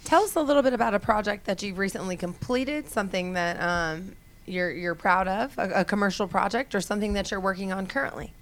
Tell 0.05 0.23
us 0.23 0.35
a 0.35 0.41
little 0.41 0.63
bit 0.63 0.73
about 0.73 0.93
a 0.93 0.99
project 0.99 1.45
that 1.45 1.61
you've 1.61 1.77
recently 1.77 2.15
completed, 2.15 2.87
something 2.87 3.33
that 3.33 3.61
um, 3.61 4.15
you're 4.45 4.71
you're 4.71 4.95
proud 4.95 5.27
of, 5.27 5.57
a, 5.57 5.81
a 5.81 5.85
commercial 5.85 6.27
project, 6.27 6.73
or 6.73 6.81
something 6.81 7.13
that 7.13 7.31
you're 7.31 7.39
working 7.39 7.71
on 7.71 7.87
currently. 7.87 8.33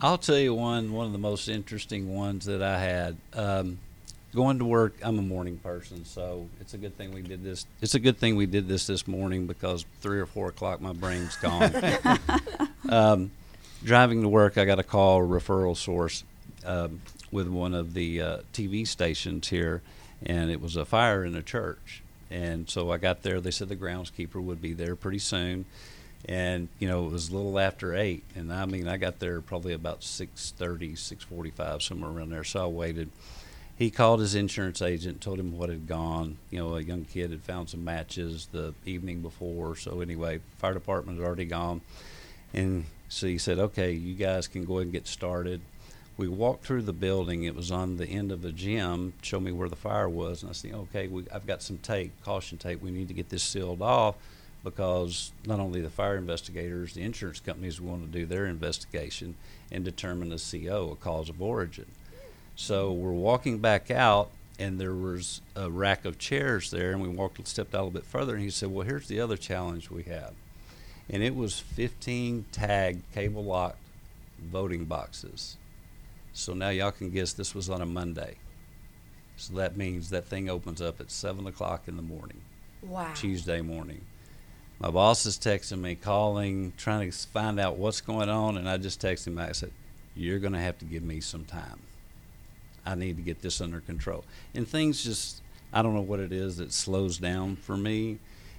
I'll 0.00 0.18
tell 0.18 0.38
you 0.38 0.54
one 0.54 0.92
one 0.92 1.06
of 1.06 1.12
the 1.12 1.18
most 1.18 1.48
interesting 1.48 2.14
ones 2.14 2.44
that 2.46 2.62
I 2.62 2.78
had. 2.78 3.16
Um, 3.34 3.78
going 4.36 4.58
to 4.58 4.64
work, 4.66 4.94
I'm 5.02 5.18
a 5.18 5.22
morning 5.22 5.56
person, 5.56 6.04
so 6.04 6.46
it's 6.60 6.74
a 6.74 6.78
good 6.78 6.96
thing 6.96 7.10
we 7.12 7.22
did 7.22 7.42
this. 7.42 7.66
It's 7.80 7.94
a 7.94 7.98
good 7.98 8.18
thing 8.18 8.36
we 8.36 8.44
did 8.44 8.68
this 8.68 8.86
this 8.86 9.08
morning 9.08 9.46
because 9.46 9.86
three 10.02 10.20
or 10.20 10.26
four 10.26 10.48
o'clock, 10.48 10.80
my 10.80 10.92
brain's 10.92 11.34
gone. 11.36 11.72
um, 12.90 13.30
driving 13.82 14.20
to 14.22 14.28
work, 14.28 14.58
I 14.58 14.66
got 14.66 14.78
a 14.78 14.84
call 14.84 15.22
referral 15.22 15.74
source 15.74 16.22
um, 16.66 17.00
with 17.32 17.48
one 17.48 17.74
of 17.74 17.94
the 17.94 18.20
uh, 18.20 18.38
TV 18.52 18.86
stations 18.86 19.48
here, 19.48 19.80
and 20.24 20.50
it 20.50 20.60
was 20.60 20.76
a 20.76 20.84
fire 20.84 21.24
in 21.24 21.34
a 21.34 21.42
church. 21.42 22.02
And 22.30 22.68
so 22.68 22.90
I 22.90 22.98
got 22.98 23.22
there. 23.22 23.40
They 23.40 23.50
said 23.50 23.70
the 23.70 23.76
groundskeeper 23.76 24.42
would 24.42 24.60
be 24.60 24.74
there 24.74 24.96
pretty 24.96 25.20
soon, 25.20 25.64
and 26.26 26.68
you 26.78 26.88
know 26.88 27.06
it 27.06 27.12
was 27.12 27.30
a 27.30 27.36
little 27.36 27.58
after 27.58 27.96
eight. 27.96 28.24
And 28.34 28.52
I 28.52 28.66
mean, 28.66 28.86
I 28.86 28.98
got 28.98 29.18
there 29.18 29.40
probably 29.40 29.72
about 29.72 30.00
6:30, 30.00 30.94
6:45, 30.94 31.82
somewhere 31.82 32.10
around 32.10 32.30
there. 32.30 32.44
So 32.44 32.64
I 32.64 32.66
waited. 32.66 33.10
He 33.76 33.90
called 33.90 34.20
his 34.20 34.34
insurance 34.34 34.80
agent, 34.80 35.20
told 35.20 35.38
him 35.38 35.56
what 35.56 35.68
had 35.68 35.86
gone. 35.86 36.38
You 36.50 36.60
know, 36.60 36.76
a 36.76 36.80
young 36.80 37.04
kid 37.04 37.30
had 37.30 37.42
found 37.42 37.68
some 37.68 37.84
matches 37.84 38.48
the 38.50 38.72
evening 38.86 39.20
before. 39.20 39.76
So 39.76 40.00
anyway, 40.00 40.40
fire 40.56 40.72
department 40.72 41.18
had 41.18 41.26
already 41.26 41.44
gone. 41.44 41.82
And 42.54 42.86
so 43.08 43.26
he 43.26 43.36
said, 43.36 43.58
okay, 43.58 43.92
you 43.92 44.14
guys 44.14 44.48
can 44.48 44.64
go 44.64 44.74
ahead 44.74 44.84
and 44.84 44.92
get 44.92 45.06
started. 45.06 45.60
We 46.16 46.26
walked 46.26 46.64
through 46.64 46.82
the 46.82 46.94
building. 46.94 47.44
It 47.44 47.54
was 47.54 47.70
on 47.70 47.98
the 47.98 48.06
end 48.06 48.32
of 48.32 48.40
the 48.40 48.52
gym. 48.52 49.12
Show 49.20 49.40
me 49.40 49.52
where 49.52 49.68
the 49.68 49.76
fire 49.76 50.08
was. 50.08 50.42
And 50.42 50.48
I 50.48 50.54
said, 50.54 50.72
okay, 50.72 51.06
we, 51.08 51.26
I've 51.30 51.46
got 51.46 51.60
some 51.60 51.76
tape, 51.76 52.12
caution 52.24 52.56
tape. 52.56 52.80
We 52.80 52.90
need 52.90 53.08
to 53.08 53.14
get 53.14 53.28
this 53.28 53.42
sealed 53.42 53.82
off 53.82 54.14
because 54.64 55.32
not 55.46 55.60
only 55.60 55.82
the 55.82 55.90
fire 55.90 56.16
investigators, 56.16 56.94
the 56.94 57.02
insurance 57.02 57.40
companies 57.40 57.78
want 57.78 58.10
to 58.10 58.18
do 58.18 58.24
their 58.24 58.46
investigation 58.46 59.34
and 59.70 59.84
determine 59.84 60.32
a 60.32 60.38
CO, 60.38 60.92
a 60.92 60.96
cause 60.96 61.28
of 61.28 61.42
origin. 61.42 61.86
So 62.56 62.90
we're 62.90 63.12
walking 63.12 63.58
back 63.58 63.90
out, 63.90 64.30
and 64.58 64.80
there 64.80 64.94
was 64.94 65.42
a 65.54 65.70
rack 65.70 66.06
of 66.06 66.18
chairs 66.18 66.70
there, 66.70 66.90
and 66.90 67.02
we 67.02 67.08
walked, 67.08 67.46
stepped 67.46 67.74
out 67.74 67.82
a 67.82 67.84
little 67.84 68.00
bit 68.00 68.06
further, 68.06 68.34
and 68.34 68.42
he 68.42 68.50
said, 68.50 68.70
"Well, 68.70 68.86
here's 68.86 69.08
the 69.08 69.20
other 69.20 69.36
challenge 69.36 69.90
we 69.90 70.04
have," 70.04 70.32
and 71.10 71.22
it 71.22 71.36
was 71.36 71.60
15 71.60 72.46
tagged, 72.52 73.02
cable 73.12 73.44
locked 73.44 73.78
voting 74.42 74.86
boxes. 74.86 75.58
So 76.32 76.54
now 76.54 76.70
y'all 76.70 76.92
can 76.92 77.10
guess 77.10 77.34
this 77.34 77.54
was 77.54 77.68
on 77.68 77.82
a 77.82 77.86
Monday. 77.86 78.36
So 79.36 79.54
that 79.54 79.76
means 79.76 80.08
that 80.10 80.26
thing 80.26 80.48
opens 80.48 80.80
up 80.80 80.98
at 80.98 81.10
seven 81.10 81.46
o'clock 81.46 81.82
in 81.86 81.96
the 81.96 82.02
morning. 82.02 82.40
Wow. 82.82 83.12
Tuesday 83.14 83.60
morning. 83.60 84.00
My 84.78 84.90
boss 84.90 85.26
is 85.26 85.38
texting 85.38 85.80
me, 85.80 85.94
calling, 85.94 86.72
trying 86.78 87.10
to 87.10 87.16
find 87.16 87.60
out 87.60 87.76
what's 87.76 88.00
going 88.00 88.30
on, 88.30 88.56
and 88.56 88.66
I 88.68 88.78
just 88.78 89.00
texted 89.00 89.28
him 89.28 89.36
back. 89.36 89.50
I 89.50 89.52
said, 89.52 89.72
"You're 90.14 90.38
going 90.38 90.54
to 90.54 90.58
have 90.58 90.78
to 90.78 90.86
give 90.86 91.02
me 91.02 91.20
some 91.20 91.44
time." 91.44 91.80
I 92.86 92.94
need 92.94 93.16
to 93.16 93.22
get 93.22 93.42
this 93.42 93.60
under 93.60 93.80
control. 93.80 94.24
And 94.54 94.66
things 94.66 95.02
just, 95.02 95.42
I 95.72 95.82
don't 95.82 95.94
know 95.94 96.00
what 96.00 96.20
it 96.20 96.32
is 96.32 96.58
that 96.58 96.72
slows 96.72 97.18
down 97.18 97.56
for 97.56 97.76
me. 97.76 98.18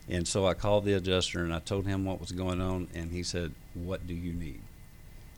And 0.09 0.27
so 0.27 0.45
I 0.45 0.53
called 0.53 0.85
the 0.85 0.93
adjuster 0.93 1.43
and 1.43 1.53
I 1.53 1.59
told 1.59 1.85
him 1.85 2.05
what 2.05 2.19
was 2.19 2.31
going 2.31 2.61
on, 2.61 2.87
and 2.93 3.11
he 3.11 3.23
said, 3.23 3.53
What 3.73 4.07
do 4.07 4.13
you 4.13 4.31
need? 4.33 4.61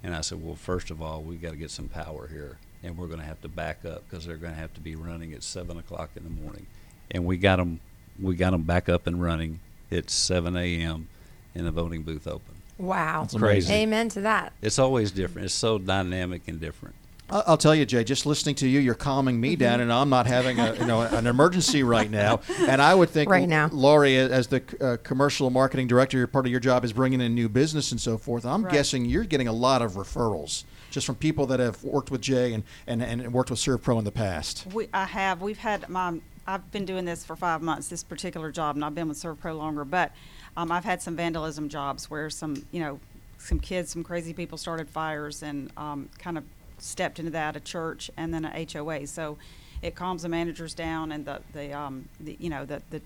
And 0.04 0.16
I 0.16 0.22
said, 0.22 0.44
Well, 0.44 0.56
first 0.56 0.92
of 0.92 1.02
all, 1.02 1.22
we've 1.22 1.42
got 1.42 1.52
to 1.52 1.58
get 1.58 1.72
some 1.72 1.88
power 1.88 2.28
here, 2.28 2.58
and 2.84 2.98
we're 2.98 3.08
going 3.08 3.20
to 3.20 3.26
have 3.26 3.42
to 3.42 3.48
back 3.48 3.84
up 3.86 4.04
because 4.08 4.26
they're 4.26 4.38
going 4.38 4.54
to 4.54 4.60
have 4.60 4.74
to 4.76 4.80
be 4.80 4.96
running 4.96 5.34
at 5.34 5.44
7 5.44 5.78
o'clock 5.78 6.12
in 6.16 6.24
the 6.24 6.30
morning. 6.30 6.68
And 7.12 7.26
we 7.26 7.38
got 7.38 7.56
them, 7.56 7.80
we 8.22 8.36
got 8.36 8.52
them 8.52 8.64
back 8.64 8.90
up 8.90 9.08
and 9.08 9.22
running 9.22 9.60
at 9.92 10.10
7 10.12 10.56
a.m. 10.56 11.08
and 11.56 11.66
the 11.66 11.72
voting 11.72 12.04
booth 12.04 12.28
open. 12.28 12.56
Wow. 12.78 13.24
It's 13.24 13.36
crazy. 13.36 13.74
Amen 13.74 14.10
to 14.10 14.22
that. 14.22 14.54
It's 14.62 14.80
always 14.80 15.12
different. 15.12 15.46
It's 15.46 15.54
so 15.54 15.78
dynamic 15.80 16.48
and 16.48 16.62
different. 16.62 16.96
I- 17.32 17.44
I'll 17.48 17.58
tell 17.58 17.76
you, 17.76 17.86
Jay. 17.86 18.04
Just 18.04 18.26
listening 18.26 18.56
to 18.56 18.68
you, 18.68 18.80
you're 18.80 18.96
calming 18.96 19.40
me 19.40 19.56
down, 19.56 19.82
and 19.82 19.92
I'm 19.92 20.10
not 20.10 20.26
having 20.28 20.60
a 20.60 20.74
you 20.76 20.86
know 20.86 21.02
an 21.02 21.28
emergency 21.28 21.84
right 21.84 22.10
now. 22.10 22.42
And 22.68 22.82
I 22.82 22.96
would 22.96 23.10
think, 23.10 23.30
Right 23.30 23.48
now. 23.48 23.70
Lori, 23.72 24.18
as 24.18 24.48
the 24.48 24.62
uh, 24.82 24.98
commercial 25.04 25.50
marketing 25.50 25.88
director, 25.88 26.18
your 26.18 26.28
part 26.28 26.46
of 26.46 26.52
your 26.52 26.60
job 26.60 26.84
is 26.84 26.94
bringing 26.94 27.22
in 27.22 27.36
new 27.36 27.50
business 27.50 27.92
and 27.92 28.00
so 28.02 28.18
forth. 28.18 28.46
I'm 28.46 28.64
Right. 28.64 28.74
guessing 28.74 29.06
you're 29.06 29.24
getting 29.24 29.48
a 29.48 29.54
lot 29.54 29.82
of 29.82 29.94
referrals 29.94 30.64
just 30.92 31.06
from 31.06 31.16
people 31.16 31.46
that 31.48 31.60
have 31.60 31.84
worked 31.84 32.10
with 32.12 32.22
Jay 32.22 32.54
and 32.54 32.64
and, 32.88 33.02
and 33.02 33.32
worked 33.34 33.50
with 33.50 33.60
ServPro 33.60 34.00
in 34.00 34.06
the 34.06 34.12
past. 34.12 34.66
We, 34.74 34.88
I 34.94 35.06
have. 35.06 35.42
We've 35.42 35.58
had 35.58 35.88
my. 35.90 36.20
I've 36.48 36.72
been 36.72 36.86
doing 36.86 37.06
this 37.06 37.24
for 37.24 37.36
five 37.36 37.62
months. 37.62 37.90
This 37.90 38.04
particular 38.04 38.52
job, 38.52 38.76
and 38.76 38.84
I've 38.84 38.96
been 38.96 39.08
with 39.08 39.22
ServPro 39.22 39.56
longer. 39.58 39.86
But 39.86 40.12
um, 40.58 40.72
I've 40.72 40.84
had 40.86 41.00
some 41.02 41.16
vandalism 41.16 41.70
jobs 41.70 42.10
where 42.10 42.30
some, 42.32 42.66
you 42.72 42.80
know, 42.80 43.00
some 43.38 43.60
kids, 43.60 43.92
some 43.92 44.04
crazy 44.04 44.34
people 44.34 44.58
started 44.58 44.90
fires 44.90 45.44
and 45.44 45.72
um, 45.78 46.10
kind 46.18 46.38
of 46.40 46.44
stepped 46.82 47.20
into 47.20 47.32
that 47.32 47.56
a 47.56 47.60
church 47.60 48.10
and 48.18 48.34
then 48.34 48.46
a 48.46 48.68
HOA. 48.72 49.08
So 49.08 49.38
it 49.82 49.96
calms 49.96 50.24
the 50.24 50.30
managers 50.30 50.74
down 50.74 51.12
and 51.12 51.26
the 51.26 51.42
the, 51.54 51.72
um, 51.74 52.10
the 52.20 52.36
you 52.40 52.50
know 52.50 52.66
the 52.66 52.82
the 52.90 53.02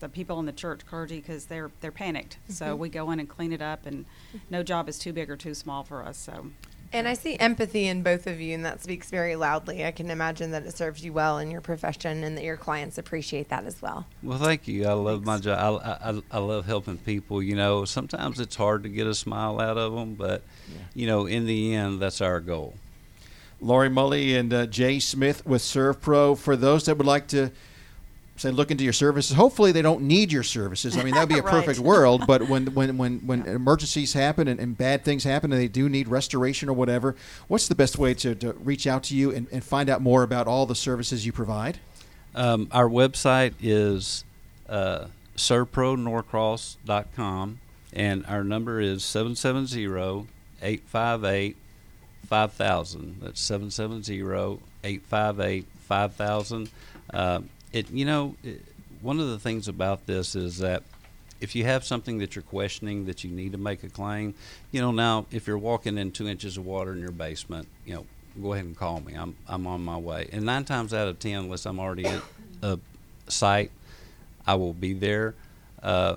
the 0.00 0.08
people 0.08 0.38
in 0.38 0.46
the 0.46 0.52
church 0.52 0.84
clergy 0.86 1.20
because 1.20 1.46
they're 1.46 1.70
they're 1.80 1.90
panicked. 1.90 2.38
So 2.48 2.76
we 2.76 2.88
go 2.88 3.10
in 3.10 3.18
and 3.20 3.28
clean 3.28 3.52
it 3.52 3.62
up, 3.62 3.86
and 3.86 4.04
no 4.50 4.62
job 4.62 4.88
is 4.88 4.98
too 4.98 5.12
big 5.12 5.30
or 5.30 5.36
too 5.36 5.54
small 5.54 5.82
for 5.84 6.02
us. 6.02 6.18
So 6.18 6.50
And 6.92 7.08
I 7.08 7.14
see 7.14 7.36
empathy 7.38 7.86
in 7.86 8.02
both 8.02 8.26
of 8.26 8.40
you, 8.40 8.54
and 8.54 8.64
that 8.64 8.82
speaks 8.82 9.10
very 9.10 9.36
loudly. 9.36 9.84
I 9.84 9.90
can 9.90 10.10
imagine 10.10 10.50
that 10.52 10.64
it 10.64 10.76
serves 10.76 11.04
you 11.04 11.12
well 11.12 11.38
in 11.38 11.50
your 11.50 11.60
profession 11.60 12.22
and 12.24 12.36
that 12.36 12.44
your 12.44 12.56
clients 12.56 12.96
appreciate 12.98 13.48
that 13.48 13.64
as 13.64 13.82
well. 13.82 14.06
Well, 14.22 14.38
thank 14.38 14.68
you. 14.68 14.86
I 14.86 14.92
love 14.92 15.24
my 15.24 15.38
job. 15.38 15.80
I, 15.82 16.10
I, 16.10 16.22
I 16.30 16.38
love 16.38 16.66
helping 16.66 16.98
people. 16.98 17.42
You 17.42 17.56
know, 17.56 17.84
sometimes 17.84 18.38
it's 18.38 18.56
hard 18.56 18.82
to 18.84 18.88
get 18.88 19.06
a 19.06 19.14
smile 19.14 19.60
out 19.60 19.78
of 19.78 19.94
them, 19.94 20.14
but, 20.14 20.42
you 20.94 21.06
know, 21.06 21.26
in 21.26 21.46
the 21.46 21.74
end, 21.74 22.00
that's 22.00 22.20
our 22.20 22.40
goal. 22.40 22.74
Lori 23.60 23.88
Mullee 23.88 24.36
and 24.36 24.52
uh, 24.52 24.66
Jay 24.66 24.98
Smith 24.98 25.46
with 25.46 25.62
ServPro. 25.62 26.36
For 26.36 26.56
those 26.56 26.84
that 26.86 26.98
would 26.98 27.06
like 27.06 27.28
to 27.28 27.52
say 28.38 28.50
look 28.50 28.70
into 28.70 28.84
your 28.84 28.92
services, 28.92 29.34
hopefully 29.34 29.72
they 29.72 29.80
don't 29.80 30.02
need 30.02 30.30
your 30.30 30.42
services. 30.42 30.98
I 30.98 31.02
mean 31.02 31.14
that'd 31.14 31.26
be 31.28 31.38
a 31.38 31.42
Right. 31.42 31.50
perfect 31.52 31.78
world. 31.78 32.26
But 32.26 32.48
when 32.48 32.66
when 32.74 32.98
when 32.98 33.20
when 33.20 33.46
emergencies 33.46 34.12
happen 34.12 34.46
and, 34.46 34.60
and 34.60 34.76
bad 34.76 35.04
things 35.04 35.24
happen 35.24 35.52
and 35.52 35.60
they 35.60 35.68
do 35.68 35.88
need 35.88 36.06
restoration 36.08 36.68
or 36.68 36.74
whatever, 36.74 37.16
what's 37.48 37.66
the 37.66 37.74
best 37.74 37.96
way 37.96 38.12
to, 38.14 38.34
to 38.34 38.52
reach 38.54 38.86
out 38.86 39.04
to 39.04 39.16
you 39.16 39.30
and, 39.32 39.46
and 39.50 39.64
find 39.64 39.88
out 39.88 40.02
more 40.02 40.22
about 40.22 40.46
all 40.46 40.66
the 40.66 40.74
services 40.74 41.24
you 41.24 41.32
provide? 41.32 41.78
Um, 42.34 42.68
our 42.72 42.88
website 42.90 43.54
is 43.62 44.22
uh, 44.68 45.06
servpronorcross.com, 45.38 47.60
and 47.94 48.26
our 48.26 48.44
number 48.44 48.78
is 48.80 49.02
770 49.04 50.26
858 50.62 51.56
5000. 52.26 53.20
That's 53.20 53.40
770 53.40 54.20
858 54.84 55.66
5000. 55.80 56.70
Um, 57.12 57.48
It, 57.72 57.90
you 57.90 58.04
know, 58.04 58.34
it, 58.42 58.62
one 59.02 59.20
of 59.20 59.28
the 59.28 59.38
things 59.38 59.68
about 59.68 60.06
this 60.06 60.34
is 60.34 60.58
that 60.58 60.82
if 61.40 61.54
you 61.54 61.64
have 61.64 61.84
something 61.84 62.18
that 62.18 62.34
you're 62.34 62.42
questioning 62.42 63.06
that 63.06 63.22
you 63.22 63.30
need 63.30 63.52
to 63.52 63.58
make 63.58 63.84
a 63.84 63.88
claim, 63.88 64.34
you 64.72 64.80
know, 64.80 64.90
now 64.90 65.26
if 65.30 65.46
you're 65.46 65.58
walking 65.58 65.98
in 65.98 66.10
two 66.10 66.28
inches 66.28 66.56
of 66.56 66.64
water 66.64 66.92
in 66.92 67.00
your 67.00 67.12
basement, 67.12 67.68
you 67.84 67.94
know, 67.94 68.06
go 68.40 68.52
ahead 68.52 68.64
and 68.64 68.76
call 68.76 69.00
me. 69.00 69.14
I'm 69.14 69.36
I'm 69.46 69.66
on 69.66 69.84
my 69.84 69.96
way. 69.98 70.28
And 70.32 70.44
nine 70.44 70.64
times 70.64 70.94
out 70.94 71.08
of 71.08 71.18
ten, 71.18 71.44
unless 71.44 71.66
I'm 71.66 71.78
already 71.78 72.06
at 72.06 72.22
a 72.62 72.78
site, 73.28 73.70
I 74.46 74.54
will 74.54 74.72
be 74.72 74.94
there. 74.94 75.34
Uh, 75.82 76.16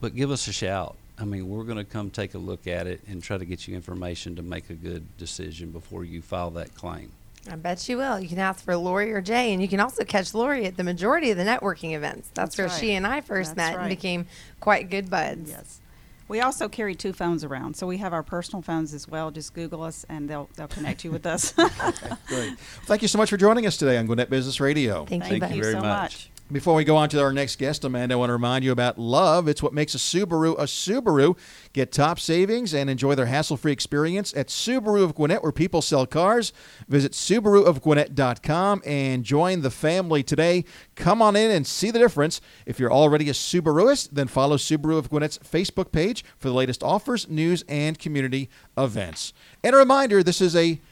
but 0.00 0.14
give 0.14 0.30
us 0.30 0.46
a 0.48 0.52
shout. 0.52 0.96
I 1.18 1.24
mean, 1.24 1.48
we're 1.48 1.64
going 1.64 1.78
to 1.78 1.84
come 1.84 2.10
take 2.10 2.34
a 2.34 2.38
look 2.38 2.66
at 2.66 2.86
it 2.86 3.00
and 3.06 3.22
try 3.22 3.38
to 3.38 3.44
get 3.44 3.68
you 3.68 3.76
information 3.76 4.36
to 4.36 4.42
make 4.42 4.70
a 4.70 4.74
good 4.74 5.16
decision 5.18 5.70
before 5.70 6.04
you 6.04 6.22
file 6.22 6.50
that 6.52 6.74
claim. 6.74 7.12
I 7.50 7.56
bet 7.56 7.88
you 7.88 7.96
will. 7.96 8.20
You 8.20 8.28
can 8.28 8.38
ask 8.38 8.64
for 8.64 8.76
Lori 8.76 9.12
or 9.12 9.20
Jay, 9.20 9.52
and 9.52 9.60
you 9.60 9.68
can 9.68 9.80
also 9.80 10.04
catch 10.04 10.32
Lori 10.32 10.64
at 10.64 10.76
the 10.76 10.84
majority 10.84 11.30
of 11.30 11.36
the 11.36 11.44
networking 11.44 11.94
events. 11.94 12.30
That's, 12.34 12.56
That's 12.56 12.58
where 12.58 12.66
right. 12.68 12.80
she 12.80 12.92
and 12.92 13.06
I 13.06 13.20
first 13.20 13.56
That's 13.56 13.74
met 13.74 13.80
and 13.80 13.88
became 13.88 14.26
quite 14.60 14.90
good 14.90 15.10
buds. 15.10 15.50
Yes. 15.50 15.80
We 16.28 16.40
also 16.40 16.68
carry 16.68 16.94
two 16.94 17.12
phones 17.12 17.44
around, 17.44 17.76
so 17.76 17.86
we 17.86 17.98
have 17.98 18.12
our 18.12 18.22
personal 18.22 18.62
phones 18.62 18.94
as 18.94 19.08
well. 19.08 19.30
Just 19.30 19.54
Google 19.54 19.82
us, 19.82 20.06
and 20.08 20.30
they'll 20.30 20.48
they'll 20.56 20.68
connect 20.68 21.04
you 21.04 21.10
with 21.10 21.26
us. 21.26 21.52
Great. 22.26 22.58
Thank 22.86 23.02
you 23.02 23.08
so 23.08 23.18
much 23.18 23.28
for 23.28 23.36
joining 23.36 23.66
us 23.66 23.76
today 23.76 23.98
on 23.98 24.06
Gwinnett 24.06 24.30
Business 24.30 24.60
Radio. 24.60 25.04
Thank, 25.04 25.24
Thank 25.24 25.42
you, 25.42 25.56
you 25.56 25.62
very 25.62 25.74
so 25.74 25.80
much. 25.80 25.84
much. 25.84 26.30
Before 26.52 26.74
we 26.74 26.84
go 26.84 26.96
on 26.96 27.08
to 27.08 27.22
our 27.22 27.32
next 27.32 27.56
guest, 27.56 27.82
Amanda, 27.82 28.12
I 28.12 28.16
want 28.16 28.28
to 28.28 28.34
remind 28.34 28.62
you 28.62 28.72
about 28.72 28.98
love. 28.98 29.48
It's 29.48 29.62
what 29.62 29.72
makes 29.72 29.94
a 29.94 29.98
Subaru 29.98 30.52
a 30.58 30.64
Subaru. 30.64 31.38
Get 31.72 31.92
top 31.92 32.20
savings 32.20 32.74
and 32.74 32.90
enjoy 32.90 33.14
their 33.14 33.24
hassle 33.24 33.56
free 33.56 33.72
experience 33.72 34.34
at 34.36 34.48
Subaru 34.48 35.02
of 35.02 35.14
Gwinnett, 35.14 35.42
where 35.42 35.50
people 35.50 35.80
sell 35.80 36.04
cars. 36.04 36.52
Visit 36.88 37.12
SubaruofGwinnett.com 37.12 38.82
and 38.84 39.24
join 39.24 39.62
the 39.62 39.70
family 39.70 40.22
today. 40.22 40.66
Come 40.94 41.22
on 41.22 41.36
in 41.36 41.50
and 41.50 41.66
see 41.66 41.90
the 41.90 41.98
difference. 41.98 42.42
If 42.66 42.78
you're 42.78 42.92
already 42.92 43.30
a 43.30 43.32
Subaruist, 43.32 44.10
then 44.12 44.28
follow 44.28 44.58
Subaru 44.58 44.98
of 44.98 45.08
Gwinnett's 45.08 45.38
Facebook 45.38 45.90
page 45.90 46.22
for 46.36 46.48
the 46.48 46.54
latest 46.54 46.82
offers, 46.82 47.30
news, 47.30 47.64
and 47.66 47.98
community 47.98 48.50
events. 48.76 49.32
And 49.64 49.74
a 49.74 49.78
reminder 49.78 50.22
this 50.22 50.42
is 50.42 50.54
a 50.54 50.82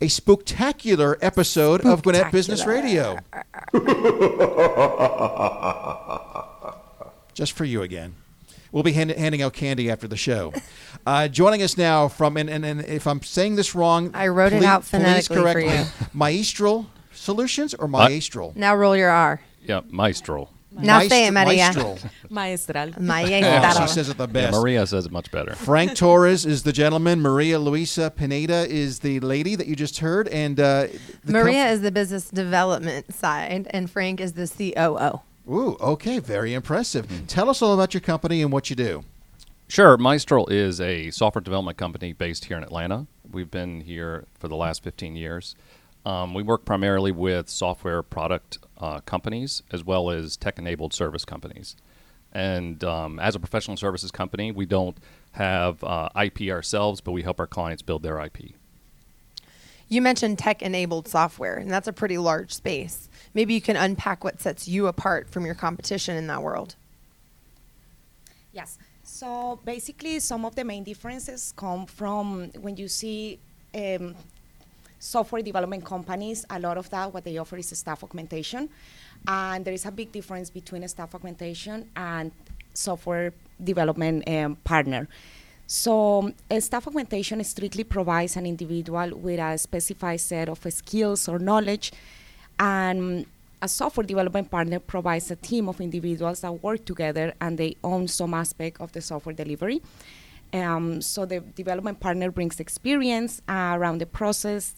a 0.00 0.08
spectacular 0.08 1.18
episode 1.20 1.84
of 1.84 2.02
Gwinnett 2.02 2.32
Business 2.32 2.66
Radio. 2.66 3.18
just 7.34 7.52
for 7.52 7.64
you 7.64 7.82
again. 7.82 8.14
We'll 8.70 8.82
be 8.82 8.92
hand, 8.92 9.10
handing 9.10 9.42
out 9.42 9.54
candy 9.54 9.90
after 9.90 10.06
the 10.06 10.16
show. 10.16 10.52
Uh, 11.06 11.28
joining 11.28 11.62
us 11.62 11.78
now 11.78 12.08
from, 12.08 12.36
and, 12.36 12.50
and, 12.50 12.64
and 12.64 12.84
if 12.84 13.06
I'm 13.06 13.22
saying 13.22 13.56
this 13.56 13.74
wrong, 13.74 14.10
I 14.14 14.28
wrote 14.28 14.52
it 14.52 14.62
out 14.62 14.82
please 14.82 14.90
phonetically 14.90 15.36
for 15.36 15.42
correct 15.42 15.58
me. 15.58 15.72
you. 15.72 15.84
Maestral 16.14 16.86
Solutions 17.12 17.74
or 17.74 17.88
Maestral? 17.88 18.54
Now 18.54 18.76
roll 18.76 18.96
your 18.96 19.10
R. 19.10 19.40
Yeah, 19.64 19.80
Maestro. 19.88 20.50
Now 20.70 21.00
say 21.00 21.26
it, 21.26 21.32
Maria. 21.32 21.70
Maestral. 21.70 22.10
Maestral. 22.30 22.94
Oh, 22.96 23.00
Maestro. 23.00 23.86
she 23.86 23.92
says 23.92 24.08
it 24.08 24.16
the 24.18 24.26
Yeah, 24.26 24.32
best. 24.32 24.52
Maria 24.58 24.86
says 24.86 25.06
it 25.06 25.12
much 25.12 25.30
better. 25.30 25.54
Frank 25.54 25.94
Torres 25.96 26.44
is 26.44 26.62
the 26.62 26.72
gentleman. 26.72 27.20
Maria 27.20 27.58
Luisa 27.58 28.10
Pineda 28.10 28.66
is 28.68 28.98
the 29.00 29.20
lady 29.20 29.54
that 29.56 29.66
you 29.66 29.74
just 29.74 29.98
heard. 29.98 30.28
And 30.28 30.60
uh, 30.60 30.88
Maria 31.24 31.64
com- 31.64 31.72
is 31.72 31.80
the 31.80 31.90
business 31.90 32.28
development 32.28 33.14
side, 33.14 33.66
and 33.70 33.90
Frank 33.90 34.20
is 34.20 34.34
the 34.34 34.46
COO. 34.46 35.20
Ooh, 35.50 35.76
okay, 35.80 36.18
very 36.18 36.52
impressive. 36.52 37.06
Tell 37.26 37.48
us 37.48 37.62
all 37.62 37.72
about 37.72 37.94
your 37.94 38.02
company 38.02 38.42
and 38.42 38.52
what 38.52 38.68
you 38.68 38.76
do. 38.76 39.04
Sure, 39.66 39.96
Maestral 39.96 40.50
is 40.50 40.80
a 40.80 41.10
software 41.10 41.40
development 41.42 41.78
company 41.78 42.12
based 42.12 42.46
here 42.46 42.56
in 42.58 42.62
Atlanta. 42.62 43.06
We've 43.30 43.50
been 43.50 43.80
here 43.82 44.24
for 44.38 44.48
the 44.48 44.56
last 44.56 44.82
15 44.82 45.16
years. 45.16 45.54
Um, 46.08 46.32
we 46.32 46.42
work 46.42 46.64
primarily 46.64 47.12
with 47.12 47.50
software 47.50 48.02
product 48.02 48.56
uh, 48.78 49.00
companies 49.00 49.62
as 49.70 49.84
well 49.84 50.08
as 50.10 50.38
tech 50.38 50.58
enabled 50.58 50.94
service 50.94 51.26
companies. 51.26 51.76
And 52.32 52.82
um, 52.82 53.20
as 53.20 53.34
a 53.34 53.38
professional 53.38 53.76
services 53.76 54.10
company, 54.10 54.50
we 54.50 54.64
don't 54.64 54.96
have 55.32 55.84
uh, 55.84 56.08
IP 56.18 56.48
ourselves, 56.48 57.02
but 57.02 57.12
we 57.12 57.22
help 57.22 57.38
our 57.38 57.46
clients 57.46 57.82
build 57.82 58.02
their 58.02 58.18
IP. 58.24 58.52
You 59.90 60.00
mentioned 60.00 60.38
tech 60.38 60.62
enabled 60.62 61.08
software, 61.08 61.56
and 61.56 61.70
that's 61.70 61.88
a 61.88 61.92
pretty 61.92 62.16
large 62.16 62.54
space. 62.54 63.10
Maybe 63.34 63.52
you 63.52 63.60
can 63.60 63.76
unpack 63.76 64.24
what 64.24 64.40
sets 64.40 64.66
you 64.66 64.86
apart 64.86 65.28
from 65.28 65.44
your 65.44 65.54
competition 65.54 66.16
in 66.16 66.26
that 66.28 66.42
world. 66.42 66.74
Yes. 68.54 68.78
So 69.02 69.60
basically, 69.62 70.20
some 70.20 70.46
of 70.46 70.54
the 70.54 70.64
main 70.64 70.84
differences 70.84 71.52
come 71.54 71.84
from 71.84 72.50
when 72.60 72.78
you 72.78 72.88
see 72.88 73.40
um, 73.74 74.14
software 74.98 75.42
development 75.42 75.84
companies. 75.84 76.44
A 76.50 76.58
lot 76.58 76.78
of 76.78 76.88
that, 76.90 77.12
what 77.12 77.24
they 77.24 77.38
offer 77.38 77.56
is 77.56 77.76
staff 77.78 78.02
augmentation, 78.04 78.68
and 79.26 79.64
there 79.64 79.74
is 79.74 79.86
a 79.86 79.90
big 79.90 80.12
difference 80.12 80.50
between 80.50 80.84
a 80.84 80.88
staff 80.88 81.14
augmentation 81.14 81.88
and 81.96 82.32
software 82.74 83.32
development 83.62 84.28
um, 84.28 84.56
partner. 84.56 85.08
So, 85.66 86.32
a 86.50 86.60
staff 86.60 86.86
augmentation 86.86 87.44
strictly 87.44 87.84
provides 87.84 88.36
an 88.36 88.46
individual 88.46 89.10
with 89.18 89.38
a 89.38 89.58
specified 89.58 90.20
set 90.20 90.48
of 90.48 90.60
skills 90.72 91.28
or 91.28 91.38
knowledge, 91.38 91.92
and 92.58 93.26
a 93.60 93.68
software 93.68 94.06
development 94.06 94.50
partner 94.50 94.78
provides 94.78 95.30
a 95.30 95.36
team 95.36 95.68
of 95.68 95.80
individuals 95.80 96.40
that 96.40 96.62
work 96.62 96.84
together 96.84 97.34
and 97.40 97.58
they 97.58 97.76
own 97.82 98.06
some 98.08 98.34
aspect 98.34 98.80
of 98.80 98.92
the 98.92 99.00
software 99.00 99.34
delivery. 99.34 99.82
Um, 100.52 101.02
so 101.02 101.26
the 101.26 101.40
development 101.40 102.00
partner 102.00 102.30
brings 102.30 102.58
experience 102.60 103.42
uh, 103.48 103.72
around 103.76 103.98
the 103.98 104.06
process, 104.06 104.74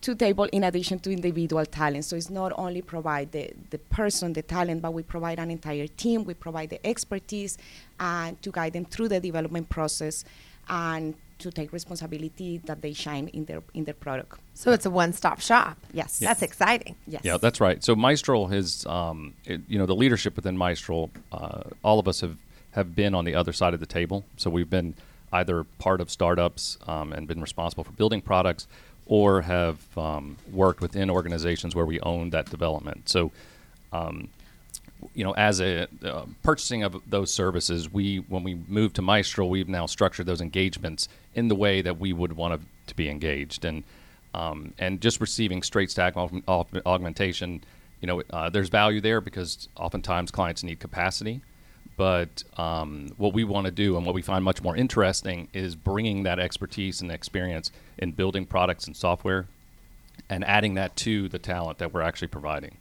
to 0.00 0.14
table 0.14 0.44
in 0.52 0.62
addition 0.62 0.98
to 1.00 1.10
individual 1.10 1.66
talent. 1.66 2.04
So 2.04 2.16
it's 2.16 2.30
not 2.30 2.52
only 2.56 2.82
provide 2.82 3.32
the, 3.32 3.50
the 3.70 3.78
person, 3.78 4.32
the 4.32 4.42
talent, 4.42 4.80
but 4.80 4.92
we 4.92 5.02
provide 5.02 5.38
an 5.40 5.50
entire 5.50 5.88
team. 5.88 6.24
We 6.24 6.34
provide 6.34 6.70
the 6.70 6.84
expertise 6.86 7.58
and 7.98 8.40
to 8.42 8.52
guide 8.52 8.74
them 8.74 8.84
through 8.84 9.08
the 9.08 9.20
development 9.20 9.68
process 9.68 10.24
and 10.68 11.14
to 11.38 11.50
take 11.50 11.72
responsibility 11.72 12.58
that 12.58 12.82
they 12.82 12.92
shine 12.92 13.28
in 13.28 13.44
their 13.44 13.62
in 13.74 13.84
their 13.84 13.94
product. 13.94 14.40
So 14.54 14.72
it's 14.72 14.86
a 14.86 14.90
one-stop 14.90 15.40
shop. 15.40 15.78
Yes. 15.92 16.18
That's 16.18 16.42
exciting. 16.42 16.96
Yes. 17.06 17.22
Yeah, 17.24 17.36
that's 17.36 17.60
right. 17.60 17.82
So 17.82 17.94
Maestral 17.94 18.50
has, 18.52 18.84
um, 18.86 19.34
it, 19.44 19.60
you 19.68 19.78
know, 19.78 19.86
the 19.86 19.94
leadership 19.94 20.34
within 20.36 20.56
Maestral, 20.56 21.10
uh, 21.30 21.62
all 21.84 21.98
of 22.00 22.08
us 22.08 22.20
have, 22.22 22.36
have 22.72 22.94
been 22.94 23.14
on 23.14 23.24
the 23.24 23.34
other 23.34 23.52
side 23.52 23.74
of 23.74 23.80
the 23.80 23.86
table. 23.86 24.24
So 24.36 24.50
we've 24.50 24.70
been 24.70 24.94
either 25.32 25.64
part 25.78 26.00
of 26.00 26.10
startups 26.10 26.78
um, 26.86 27.12
and 27.12 27.26
been 27.26 27.40
responsible 27.40 27.84
for 27.84 27.92
building 27.92 28.20
products 28.20 28.66
or 29.06 29.42
have 29.42 29.78
um, 29.96 30.36
worked 30.52 30.80
within 30.80 31.10
organizations 31.10 31.74
where 31.74 31.86
we 31.86 31.98
own 32.00 32.30
that 32.30 32.50
development. 32.50 33.08
So, 33.08 33.32
um, 33.92 34.28
you 35.14 35.24
know, 35.24 35.32
as 35.32 35.60
a 35.60 35.88
uh, 36.04 36.26
purchasing 36.42 36.82
of 36.82 37.00
those 37.08 37.32
services, 37.32 37.90
we 37.92 38.18
when 38.28 38.42
we 38.42 38.54
moved 38.54 38.96
to 38.96 39.02
Maestral, 39.02 39.48
we've 39.48 39.68
now 39.68 39.86
structured 39.86 40.26
those 40.26 40.40
engagements 40.40 41.08
in 41.34 41.48
the 41.48 41.54
way 41.54 41.80
that 41.82 41.98
we 41.98 42.12
would 42.12 42.32
want 42.34 42.60
to, 42.60 42.66
to 42.88 42.94
be 42.96 43.08
engaged, 43.08 43.64
and 43.64 43.84
um, 44.34 44.74
and 44.78 45.00
just 45.00 45.20
receiving 45.20 45.62
straight 45.62 45.90
stack 45.90 46.14
aug- 46.14 46.42
aug- 46.44 46.82
augmentation, 46.84 47.64
you 48.00 48.06
know, 48.06 48.22
uh, 48.30 48.50
there's 48.50 48.68
value 48.68 49.00
there 49.00 49.20
because 49.20 49.68
oftentimes 49.76 50.30
clients 50.30 50.62
need 50.62 50.80
capacity. 50.80 51.40
But 51.98 52.44
um, 52.56 53.10
what 53.16 53.34
we 53.34 53.42
want 53.42 53.64
to 53.64 53.72
do 53.72 53.96
and 53.96 54.06
what 54.06 54.14
we 54.14 54.22
find 54.22 54.44
much 54.44 54.62
more 54.62 54.76
interesting 54.76 55.48
is 55.52 55.74
bringing 55.74 56.22
that 56.22 56.38
expertise 56.38 57.00
and 57.00 57.10
experience 57.10 57.72
in 57.98 58.12
building 58.12 58.46
products 58.46 58.86
and 58.86 58.96
software 58.96 59.48
and 60.30 60.44
adding 60.44 60.74
that 60.74 60.94
to 60.94 61.28
the 61.28 61.40
talent 61.40 61.78
that 61.78 61.92
we're 61.92 62.02
actually 62.02 62.28
providing. 62.28 62.76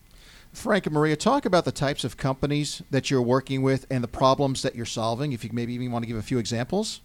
Frank 0.53 0.85
and 0.85 0.93
Maria, 0.93 1.15
talk 1.15 1.45
about 1.45 1.65
the 1.65 1.71
types 1.71 2.03
of 2.03 2.15
companies 2.15 2.83
that 2.91 3.09
you're 3.09 3.21
working 3.21 3.63
with 3.63 3.87
and 3.89 4.03
the 4.03 4.07
problems 4.07 4.61
that 4.61 4.75
you're 4.75 4.85
solving. 4.85 5.33
If 5.33 5.43
you 5.43 5.49
maybe 5.51 5.73
even 5.73 5.91
want 5.91 6.03
to 6.03 6.07
give 6.07 6.17
a 6.17 6.21
few 6.21 6.37
examples. 6.37 7.01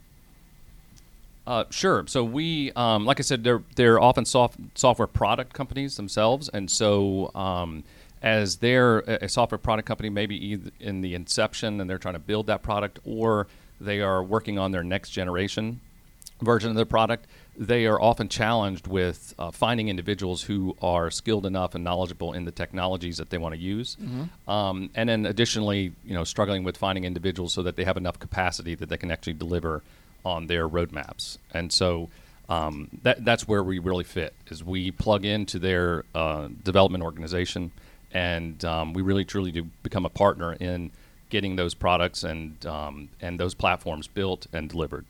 Uh, 1.47 1.65
sure. 1.71 2.05
So 2.07 2.23
we, 2.23 2.73
um, 2.73 3.07
like 3.07 3.21
I 3.21 3.23
said, 3.23 3.43
they're 3.43 3.63
they're 3.75 3.99
often 3.99 4.25
soft, 4.27 4.59
software 4.75 5.09
product 5.09 5.55
companies 5.55 5.97
themselves, 5.97 6.49
and 6.51 6.71
so 6.71 7.33
um, 7.35 7.85
as 8.23 8.57
they're 8.57 9.01
a, 9.01 9.29
software 9.29 9.59
product 9.59 9.87
company, 9.87 10.09
maybe 10.09 10.61
in 10.81 11.01
the 11.01 11.15
inception 11.15 11.81
and 11.81 11.91
they're 11.91 11.99
trying 11.99 12.15
to 12.15 12.21
build 12.21 12.47
that 12.47 12.63
product, 12.63 13.01
or 13.05 13.49
they 13.81 14.01
are 14.01 14.23
working 14.23 14.59
on 14.59 14.71
their 14.71 14.85
next 14.85 15.11
generation 15.11 15.81
version 16.41 16.71
of 16.71 16.77
their 16.77 16.85
product, 16.85 17.27
they 17.57 17.87
are 17.87 18.01
often 18.01 18.29
challenged 18.29 18.87
with 18.87 19.35
uh, 19.39 19.51
finding 19.51 19.89
individuals 19.89 20.43
who 20.43 20.77
are 20.81 21.11
skilled 21.11 21.47
enough 21.47 21.75
and 21.75 21.85
knowledgeable 21.85 22.33
in 22.33 22.45
the 22.45 22.51
technologies 22.51 23.19
that 23.19 23.31
they 23.31 23.39
want 23.39 23.55
to 23.55 23.61
use, 23.61 23.97
um, 24.49 24.91
and 24.95 25.09
then 25.09 25.27
additionally, 25.27 25.93
you 26.05 26.15
know, 26.15 26.25
struggling 26.25 26.65
with 26.65 26.77
finding 26.77 27.05
individuals 27.05 27.53
so 27.53 27.63
that 27.63 27.77
they 27.77 27.85
have 27.85 27.97
enough 27.97 28.19
capacity 28.19 28.75
that 28.75 28.89
they 28.89 28.97
can 28.97 29.11
actually 29.11 29.35
deliver 29.35 29.83
on 30.25 30.47
their 30.47 30.69
roadmaps. 30.69 31.39
And 31.53 31.73
so 31.73 32.09
um, 32.49 32.89
that 33.03 33.25
that's 33.25 33.47
where 33.47 33.63
we 33.63 33.79
really 33.79 34.05
fit 34.05 34.35
is 34.49 34.65
we 34.65 34.91
plug 34.91 35.25
into 35.25 35.59
their 35.59 36.05
uh, 36.15 36.49
development 36.65 37.05
organization, 37.05 37.71
and 38.13 38.65
um, 38.65 38.93
we 38.93 39.03
really 39.03 39.25
truly 39.25 39.53
do 39.53 39.65
become 39.83 40.05
a 40.05 40.11
partner 40.11 40.55
in 40.55 40.91
getting 41.31 41.57
those 41.57 41.75
products 41.75 42.25
and 42.25 42.65
um, 42.67 43.09
and 43.21 43.41
those 43.41 43.55
platforms 43.55 44.07
built 44.07 44.47
and 44.53 44.69
delivered. 44.69 45.05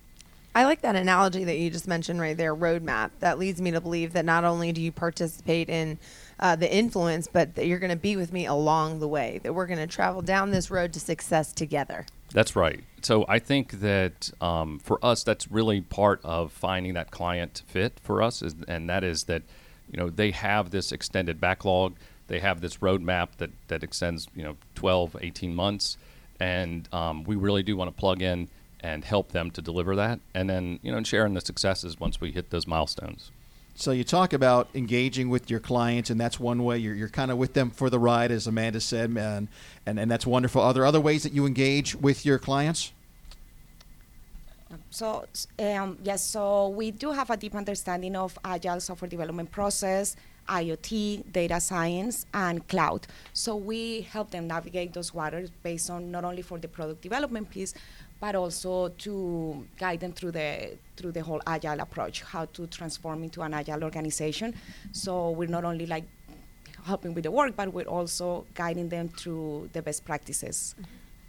I 0.55 0.65
like 0.65 0.83
that 0.83 0.97
analogy 0.97 1.45
that 1.45 1.57
you 1.57 1.71
just 1.71 1.89
mentioned 1.89 2.21
right 2.21 2.37
there, 2.37 2.55
roadmap. 2.55 3.11
That 3.21 3.39
leads 3.39 3.61
me 3.61 3.71
to 3.71 3.81
believe 3.81 4.13
that 4.13 4.27
not 4.27 4.45
only 4.45 4.71
do 4.71 4.83
you 4.83 4.93
participate 4.93 5.71
in 5.71 5.99
uh, 6.39 6.57
the 6.57 6.73
influence, 6.73 7.27
but 7.27 7.55
that 7.55 7.67
you're 7.67 7.79
going 7.79 7.91
to 7.91 7.97
be 7.97 8.17
with 8.17 8.33
me 8.33 8.45
along 8.45 9.01
the 9.01 9.09
way, 9.09 9.41
that 9.45 9.55
we're 9.55 9.67
going 9.67 9.79
to 9.79 9.87
travel 9.87 10.21
down 10.21 10.51
this 10.51 10.71
road 10.71 10.93
to 10.93 11.01
success 11.01 11.53
together. 11.55 12.05
That's 12.33 12.55
right. 12.55 12.81
So 13.01 13.25
I 13.29 13.39
think 13.39 13.81
that 13.81 14.31
um, 14.43 14.79
for 14.79 15.03
us, 15.03 15.23
that's 15.23 15.51
really 15.51 15.81
part 15.81 16.21
of 16.23 16.53
finding 16.53 16.95
that 16.95 17.11
client 17.11 17.63
fit 17.67 17.99
for 18.03 18.23
us, 18.23 18.43
is, 18.43 18.55
and 18.69 18.91
that 18.91 19.05
is 19.05 19.25
that 19.25 19.43
you 19.91 19.99
know 19.99 20.11
they 20.11 20.33
have 20.33 20.71
this 20.71 20.93
extended 20.93 21.41
backlog, 21.41 21.95
they 22.33 22.41
have 22.41 22.63
this 22.63 22.79
roadmap 22.79 23.29
that 23.37 23.51
that 23.69 23.85
extends 23.85 24.27
you 24.35 24.43
know 24.43 24.57
12, 24.75 25.19
18 25.21 25.55
months, 25.55 25.99
and 26.41 26.89
um, 26.91 27.25
we 27.25 27.37
really 27.37 27.63
do 27.63 27.77
want 27.77 27.95
to 27.95 28.01
plug 28.01 28.23
in 28.23 28.49
and 28.81 29.05
help 29.05 29.33
them 29.33 29.51
to 29.51 29.61
deliver 29.61 29.95
that, 29.97 30.19
and 30.35 30.49
then 30.49 30.81
you 30.83 30.91
know 30.91 30.97
and 30.97 31.07
sharing 31.07 31.35
the 31.35 31.43
successes 31.43 32.01
once 32.01 32.23
we 32.23 32.33
hit 32.33 32.49
those 32.49 32.67
milestones. 32.67 33.31
So 33.75 33.91
you 33.91 34.03
talk 34.03 34.33
about 34.33 34.69
engaging 34.75 35.29
with 35.29 35.51
your 35.51 35.61
clients, 35.61 36.09
and 36.09 36.19
that's 36.19 36.41
one 36.41 36.65
way 36.65 36.79
you're, 36.79 36.95
you're 36.95 37.11
kind 37.11 37.31
of 37.31 37.37
with 37.37 37.53
them 37.53 37.71
for 37.71 37.91
the 37.91 37.99
ride, 37.99 38.31
as 38.31 38.47
Amanda 38.47 38.81
said, 38.81 39.11
and, 39.11 39.49
and 39.85 40.01
and 40.01 40.11
that's 40.11 40.27
wonderful. 40.27 40.63
Are 40.63 40.73
there 40.73 40.87
other 40.87 41.03
ways 41.03 41.25
that 41.25 41.35
you 41.35 41.45
engage 41.45 41.95
with 41.95 42.25
your 42.25 42.39
clients? 42.39 42.93
So 44.89 45.27
um, 45.59 45.99
yes, 46.03 46.25
so 46.25 46.71
we 46.71 46.93
do 46.93 47.11
have 47.13 47.29
a 47.29 47.37
deep 47.37 47.55
understanding 47.55 48.17
of 48.17 48.39
agile 48.43 48.81
software 48.81 49.11
development 49.11 49.51
process, 49.53 50.17
IoT, 50.49 51.33
data 51.33 51.61
science, 51.61 52.27
and 52.35 52.67
cloud. 52.69 53.07
So 53.33 53.57
we 53.57 54.03
help 54.03 54.31
them 54.31 54.47
navigate 54.47 54.93
those 54.93 55.15
waters 55.15 55.51
based 55.63 55.91
on 55.91 56.11
not 56.11 56.25
only 56.25 56.43
for 56.43 56.59
the 56.59 56.69
product 56.69 57.03
development 57.03 57.51
piece, 57.51 57.75
but 58.21 58.35
also 58.35 58.89
to 58.89 59.67
guide 59.79 60.01
them 60.01 60.13
through 60.13 60.31
the 60.31 60.79
through 60.97 61.13
the 61.13 61.23
whole 61.23 61.43
agile 61.47 61.81
approach, 61.81 62.23
how 62.23 62.45
to 62.47 62.67
transform 62.69 63.25
into 63.25 63.43
an 63.43 63.53
agile 63.53 63.83
organization. 63.83 64.55
So 64.93 65.31
we're 65.31 65.49
not 65.49 65.65
only 65.65 65.87
like 65.87 66.05
helping 66.85 67.15
with 67.15 67.25
the 67.25 67.31
work, 67.31 67.57
but 67.57 67.73
we're 67.73 67.93
also 67.99 68.45
guiding 68.55 68.89
them 68.89 69.09
through 69.09 69.71
the 69.73 69.83
best 69.83 70.05
practices. 70.05 70.75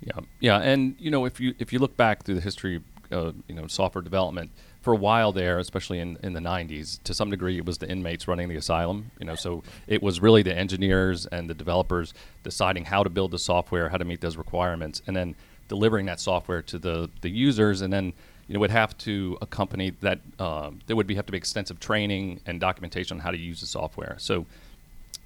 Yeah, 0.01 0.19
yeah, 0.39 0.57
and 0.59 0.95
you 0.99 1.09
know, 1.09 1.25
if 1.25 1.39
you 1.39 1.55
if 1.59 1.71
you 1.73 1.79
look 1.79 1.95
back 1.97 2.23
through 2.23 2.35
the 2.35 2.41
history, 2.41 2.81
of 3.11 3.35
you 3.47 3.55
know, 3.55 3.67
software 3.67 4.01
development 4.01 4.51
for 4.83 4.93
a 4.93 4.97
while 4.97 5.31
there, 5.31 5.57
especially 5.57 5.99
in 5.99 6.17
in 6.21 6.33
the 6.33 6.39
'90s, 6.39 7.01
to 7.03 7.13
some 7.13 7.31
degree, 7.31 7.57
it 7.57 7.65
was 7.65 7.79
the 7.79 7.89
inmates 7.89 8.27
running 8.27 8.49
the 8.49 8.57
asylum. 8.57 9.11
You 9.19 9.25
know, 9.25 9.35
so 9.35 9.63
it 9.87 10.03
was 10.03 10.19
really 10.19 10.43
the 10.43 10.55
engineers 10.55 11.25
and 11.25 11.49
the 11.49 11.55
developers 11.55 12.13
deciding 12.43 12.85
how 12.85 13.03
to 13.03 13.09
build 13.09 13.31
the 13.31 13.39
software, 13.39 13.89
how 13.89 13.97
to 13.97 14.05
meet 14.05 14.21
those 14.21 14.37
requirements, 14.37 15.01
and 15.07 15.15
then 15.15 15.35
delivering 15.69 16.05
that 16.05 16.19
software 16.19 16.61
to 16.61 16.77
the 16.77 17.09
the 17.21 17.29
users, 17.29 17.81
and 17.81 17.91
then 17.91 18.13
you 18.47 18.53
know 18.53 18.59
would 18.59 18.71
have 18.71 18.95
to 18.99 19.37
accompany 19.41 19.91
that. 20.01 20.19
Uh, 20.37 20.71
there 20.85 20.95
would 20.95 21.07
be 21.07 21.15
have 21.15 21.25
to 21.25 21.31
be 21.31 21.37
extensive 21.37 21.79
training 21.79 22.41
and 22.45 22.59
documentation 22.59 23.17
on 23.17 23.21
how 23.21 23.31
to 23.31 23.37
use 23.37 23.61
the 23.61 23.67
software. 23.67 24.15
So 24.19 24.45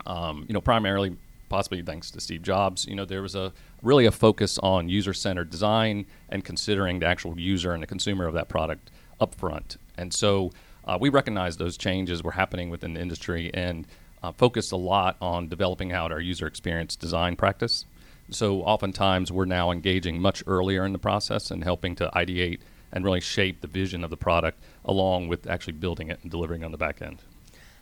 um, 0.05 0.45
you 0.47 0.53
know, 0.53 0.61
primarily 0.61 1.17
possibly 1.49 1.81
thanks 1.81 2.11
to 2.11 2.19
Steve 2.19 2.41
Jobs, 2.41 2.85
you 2.85 2.95
know, 2.95 3.05
there 3.05 3.21
was 3.21 3.35
a 3.35 3.53
really 3.81 4.05
a 4.05 4.11
focus 4.11 4.57
on 4.59 4.89
user-centered 4.89 5.49
design 5.49 6.05
and 6.29 6.43
considering 6.43 6.99
the 6.99 7.05
actual 7.05 7.39
user 7.39 7.73
and 7.73 7.81
the 7.81 7.87
consumer 7.87 8.27
of 8.27 8.33
that 8.33 8.49
product 8.49 8.89
up 9.19 9.35
front. 9.35 9.77
And 9.97 10.13
so 10.13 10.51
uh, 10.85 10.97
we 10.99 11.09
recognized 11.09 11.59
those 11.59 11.77
changes 11.77 12.23
were 12.23 12.31
happening 12.31 12.69
within 12.69 12.93
the 12.93 13.01
industry 13.01 13.51
and 13.53 13.85
uh, 14.23 14.31
focused 14.31 14.71
a 14.71 14.77
lot 14.77 15.17
on 15.21 15.47
developing 15.47 15.91
out 15.91 16.11
our 16.11 16.19
user 16.19 16.47
experience 16.47 16.95
design 16.95 17.35
practice. 17.35 17.85
So 18.29 18.61
oftentimes 18.61 19.31
we're 19.31 19.45
now 19.45 19.71
engaging 19.71 20.19
much 20.19 20.43
earlier 20.47 20.85
in 20.85 20.93
the 20.93 20.99
process 20.99 21.51
and 21.51 21.63
helping 21.63 21.95
to 21.95 22.09
ideate 22.13 22.59
and 22.91 23.03
really 23.03 23.21
shape 23.21 23.61
the 23.61 23.67
vision 23.67 24.03
of 24.03 24.09
the 24.09 24.17
product 24.17 24.61
along 24.83 25.27
with 25.27 25.47
actually 25.47 25.73
building 25.73 26.09
it 26.09 26.19
and 26.21 26.31
delivering 26.31 26.63
on 26.63 26.71
the 26.71 26.77
back 26.77 27.01
end. 27.01 27.19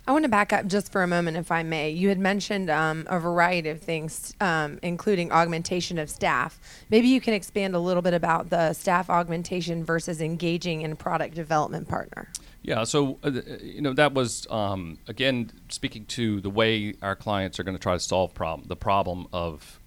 I 0.08 0.12
want 0.12 0.24
to 0.24 0.30
back 0.30 0.54
up 0.54 0.68
just 0.68 0.92
for 0.92 1.02
a 1.02 1.08
moment, 1.08 1.36
if 1.36 1.52
I 1.52 1.64
may. 1.64 1.90
You 1.90 2.10
had 2.10 2.20
mentioned 2.20 2.70
um, 2.70 3.08
a 3.10 3.20
variety 3.20 3.70
of 3.70 3.82
things, 3.82 4.36
um, 4.40 4.78
including 4.84 5.32
augmentation 5.32 5.98
of 5.98 6.12
staff. 6.12 6.60
Maybe 6.92 7.08
you 7.08 7.20
can 7.20 7.34
expand 7.34 7.74
a 7.76 7.80
little 7.80 8.04
bit 8.04 8.14
about 8.14 8.52
the 8.52 8.74
staff 8.74 9.10
augmentation 9.10 9.84
versus 9.84 10.22
engaging 10.22 10.82
in 10.82 10.96
product 10.96 11.34
development 11.34 11.88
partner. 11.88 12.30
Yeah, 12.62 12.84
so 12.84 13.18
uh, 13.24 13.32
you 13.62 13.82
know 13.82 13.94
that 13.94 14.14
was 14.14 14.48
um, 14.50 15.00
again 15.08 15.52
speaking 15.70 16.06
to 16.06 16.42
the 16.42 16.50
way 16.50 16.96
our 17.02 17.16
clients 17.16 17.60
are 17.60 17.64
going 17.64 17.78
to 17.78 17.82
try 17.82 17.94
to 17.94 18.00
solve 18.00 18.34
problem 18.34 18.68
the 18.68 18.76
problem 18.76 19.28
of 19.32 19.80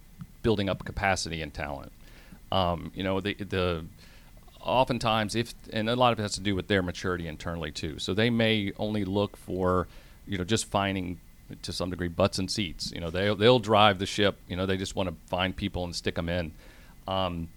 building 0.42 0.68
up 0.68 0.84
capacity 0.84 1.42
and 1.42 1.52
talent. 1.52 1.92
Um, 2.52 2.92
you 2.94 3.02
know 3.02 3.20
the 3.20 3.34
the 3.34 3.84
oftentimes 4.60 5.34
if 5.34 5.54
and 5.72 5.88
a 5.88 5.96
lot 5.96 6.12
of 6.12 6.20
it 6.20 6.22
has 6.22 6.34
to 6.34 6.40
do 6.40 6.54
with 6.54 6.68
their 6.68 6.82
maturity 6.82 7.26
internally 7.26 7.72
too. 7.72 7.98
So 7.98 8.14
they 8.14 8.30
may 8.30 8.72
only 8.78 9.04
look 9.04 9.36
for 9.36 9.88
you 10.28 10.38
know 10.38 10.44
just 10.44 10.66
finding 10.66 11.18
to 11.62 11.72
some 11.72 11.90
degree 11.90 12.08
butts 12.08 12.38
and 12.38 12.50
seats. 12.50 12.92
You 12.92 13.00
know 13.00 13.10
they 13.10 13.34
they'll 13.34 13.58
drive 13.58 13.98
the 13.98 14.06
ship. 14.06 14.38
You 14.48 14.56
know 14.56 14.66
they 14.66 14.76
just 14.76 14.94
want 14.96 15.08
to 15.08 15.14
find 15.28 15.54
people 15.56 15.84
and 15.84 15.94
stick 15.94 16.14
them 16.14 16.28
in. 16.28 16.52
Um, 17.06 17.48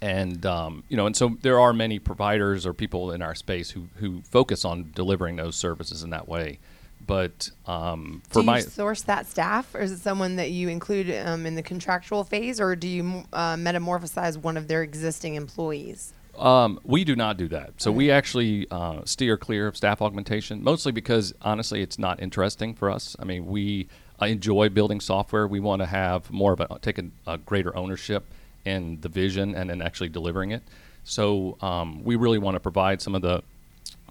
and 0.00 0.44
um, 0.44 0.84
you 0.88 0.96
know, 0.96 1.06
and 1.06 1.16
so 1.16 1.36
there 1.42 1.60
are 1.60 1.72
many 1.72 1.98
providers 1.98 2.66
or 2.66 2.72
people 2.72 3.12
in 3.12 3.22
our 3.22 3.34
space 3.34 3.70
who 3.70 3.84
who 3.96 4.22
focus 4.22 4.64
on 4.64 4.90
delivering 4.94 5.36
those 5.36 5.56
services 5.56 6.02
in 6.02 6.10
that 6.10 6.28
way. 6.28 6.58
But 7.06 7.50
um, 7.66 8.22
for 8.28 8.34
do 8.34 8.40
you 8.40 8.46
my 8.46 8.60
source 8.60 9.02
that 9.02 9.26
staff, 9.26 9.74
or 9.74 9.80
is 9.80 9.92
it 9.92 9.98
someone 9.98 10.36
that 10.36 10.50
you 10.50 10.68
include 10.68 11.14
um, 11.24 11.46
in 11.46 11.54
the 11.54 11.62
contractual 11.62 12.24
phase, 12.24 12.60
or 12.60 12.74
do 12.74 12.88
you 12.88 13.24
uh, 13.32 13.54
metamorphosize 13.54 14.36
one 14.36 14.56
of 14.56 14.66
their 14.66 14.82
existing 14.82 15.36
employees? 15.36 16.12
Um, 16.38 16.80
we 16.84 17.04
do 17.04 17.16
not 17.16 17.36
do 17.36 17.48
that. 17.48 17.74
So 17.78 17.90
we 17.90 18.10
actually 18.10 18.66
uh, 18.70 19.02
steer 19.04 19.36
clear 19.36 19.66
of 19.66 19.76
staff 19.76 20.02
augmentation, 20.02 20.62
mostly 20.62 20.92
because 20.92 21.34
honestly, 21.42 21.82
it's 21.82 21.98
not 21.98 22.20
interesting 22.20 22.74
for 22.74 22.90
us. 22.90 23.16
I 23.18 23.24
mean, 23.24 23.46
we 23.46 23.88
uh, 24.20 24.26
enjoy 24.26 24.68
building 24.68 25.00
software. 25.00 25.46
We 25.46 25.60
want 25.60 25.80
to 25.82 25.86
have 25.86 26.30
more 26.30 26.52
of 26.52 26.60
a 26.60 26.78
take 26.80 26.98
a, 26.98 27.06
a 27.26 27.38
greater 27.38 27.76
ownership 27.76 28.24
in 28.64 29.00
the 29.00 29.08
vision 29.08 29.54
and 29.54 29.70
then 29.70 29.80
actually 29.80 30.08
delivering 30.08 30.50
it. 30.50 30.62
So 31.04 31.56
um, 31.60 32.02
we 32.02 32.16
really 32.16 32.38
want 32.38 32.56
to 32.56 32.60
provide 32.60 33.00
some 33.00 33.14
of 33.14 33.22
the 33.22 33.42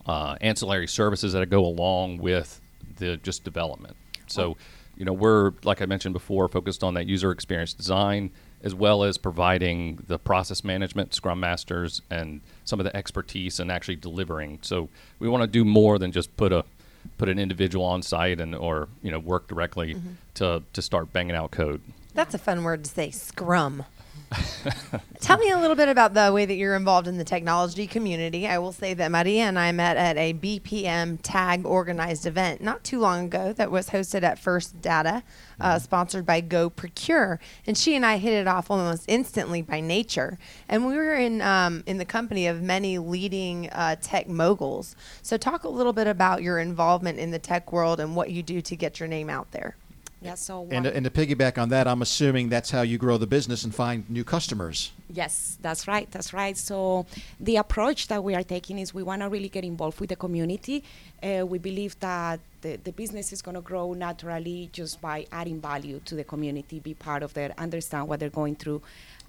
uh, 0.05 0.35
ancillary 0.41 0.87
services 0.87 1.33
that 1.33 1.49
go 1.49 1.65
along 1.65 2.19
with 2.19 2.61
the 2.97 3.17
just 3.17 3.43
development. 3.43 3.95
So, 4.27 4.55
you 4.95 5.05
know, 5.05 5.13
we're 5.13 5.51
like 5.63 5.81
I 5.81 5.85
mentioned 5.85 6.13
before, 6.13 6.47
focused 6.47 6.83
on 6.83 6.93
that 6.93 7.05
user 7.05 7.31
experience 7.31 7.73
design 7.73 8.31
as 8.63 8.73
well 8.73 9.03
as 9.03 9.17
providing 9.17 10.03
the 10.07 10.17
process 10.17 10.63
management, 10.63 11.13
Scrum 11.13 11.39
Masters, 11.39 12.01
and 12.09 12.41
some 12.63 12.79
of 12.79 12.83
the 12.83 12.95
expertise 12.95 13.59
and 13.59 13.71
actually 13.71 13.95
delivering. 13.95 14.59
So 14.61 14.89
we 15.19 15.29
want 15.29 15.43
to 15.43 15.47
do 15.47 15.63
more 15.63 15.99
than 15.99 16.11
just 16.11 16.35
put 16.37 16.51
a 16.51 16.65
put 17.17 17.29
an 17.29 17.37
individual 17.37 17.85
on 17.85 18.01
site 18.01 18.39
and 18.39 18.55
or 18.55 18.87
you 19.01 19.11
know 19.11 19.19
work 19.19 19.47
directly 19.47 19.95
mm-hmm. 19.95 20.13
to 20.35 20.63
to 20.73 20.81
start 20.81 21.13
banging 21.13 21.35
out 21.35 21.51
code. 21.51 21.81
That's 22.13 22.33
a 22.33 22.37
fun 22.37 22.63
word 22.63 22.85
to 22.85 22.89
say, 22.89 23.11
scrum. 23.11 23.83
Tell 25.19 25.37
me 25.37 25.49
a 25.51 25.59
little 25.59 25.75
bit 25.75 25.89
about 25.89 26.13
the 26.13 26.31
way 26.31 26.45
that 26.45 26.55
you're 26.55 26.75
involved 26.75 27.07
in 27.07 27.17
the 27.17 27.23
technology 27.23 27.87
community. 27.87 28.47
I 28.47 28.57
will 28.57 28.71
say 28.71 28.93
that 28.93 29.11
Maria 29.11 29.43
and 29.43 29.57
I 29.57 29.71
met 29.71 29.97
at 29.97 30.17
a 30.17 30.33
BPM 30.33 31.19
tag 31.21 31.65
organized 31.65 32.25
event 32.25 32.61
not 32.61 32.83
too 32.83 32.99
long 32.99 33.25
ago 33.25 33.53
that 33.53 33.71
was 33.71 33.89
hosted 33.89 34.23
at 34.23 34.39
First 34.39 34.81
Data, 34.81 35.23
uh, 35.59 35.79
sponsored 35.79 36.25
by 36.25 36.41
Go 36.41 36.69
Procure. 36.69 37.39
And 37.65 37.77
she 37.77 37.95
and 37.95 38.05
I 38.05 38.17
hit 38.17 38.33
it 38.33 38.47
off 38.47 38.69
almost 38.69 39.05
instantly 39.07 39.61
by 39.61 39.79
nature. 39.79 40.37
And 40.69 40.85
we 40.85 40.95
were 40.95 41.15
in, 41.15 41.41
um, 41.41 41.83
in 41.85 41.97
the 41.97 42.05
company 42.05 42.47
of 42.47 42.61
many 42.61 42.97
leading 42.97 43.69
uh, 43.69 43.95
tech 44.01 44.27
moguls. 44.27 44.95
So, 45.21 45.37
talk 45.37 45.63
a 45.63 45.69
little 45.69 45.93
bit 45.93 46.07
about 46.07 46.43
your 46.43 46.59
involvement 46.59 47.19
in 47.19 47.31
the 47.31 47.39
tech 47.39 47.71
world 47.71 47.99
and 47.99 48.15
what 48.15 48.31
you 48.31 48.43
do 48.43 48.61
to 48.61 48.75
get 48.75 48.99
your 48.99 49.07
name 49.07 49.29
out 49.29 49.51
there. 49.51 49.75
Yeah, 50.25 50.35
so 50.35 50.67
And, 50.71 50.85
and 50.85 51.03
to 51.03 51.09
piggyback 51.09 51.57
on 51.57 51.69
that, 51.69 51.87
I'm 51.87 52.01
assuming 52.01 52.49
that's 52.49 52.71
how 52.71 52.81
you 52.81 52.97
grow 52.97 53.17
the 53.17 53.27
business 53.27 53.63
and 53.63 53.73
find 53.73 54.09
new 54.09 54.23
customers. 54.23 54.91
Yes, 55.09 55.57
that's 55.61 55.87
right. 55.87 56.09
That's 56.11 56.33
right. 56.33 56.57
So 56.57 57.05
the 57.39 57.57
approach 57.57 58.07
that 58.07 58.23
we 58.23 58.33
are 58.35 58.43
taking 58.43 58.79
is 58.79 58.93
we 58.93 59.03
want 59.03 59.21
to 59.21 59.29
really 59.29 59.49
get 59.49 59.63
involved 59.63 59.99
with 59.99 60.09
the 60.09 60.15
community. 60.15 60.83
Uh, 61.25 61.43
we 61.43 61.57
believe 61.57 61.99
that 62.01 62.39
the, 62.61 62.75
the 62.83 62.91
business 62.91 63.33
is 63.33 63.41
going 63.41 63.55
to 63.55 63.61
grow 63.61 63.93
naturally 63.93 64.69
just 64.71 65.01
by 65.01 65.25
adding 65.31 65.59
value 65.59 65.99
to 66.05 66.13
the 66.13 66.23
community, 66.23 66.79
be 66.79 66.93
part 66.93 67.23
of 67.23 67.35
it, 67.35 67.51
understand 67.57 68.07
what 68.07 68.19
they're 68.19 68.29
going 68.29 68.55
through, 68.55 68.79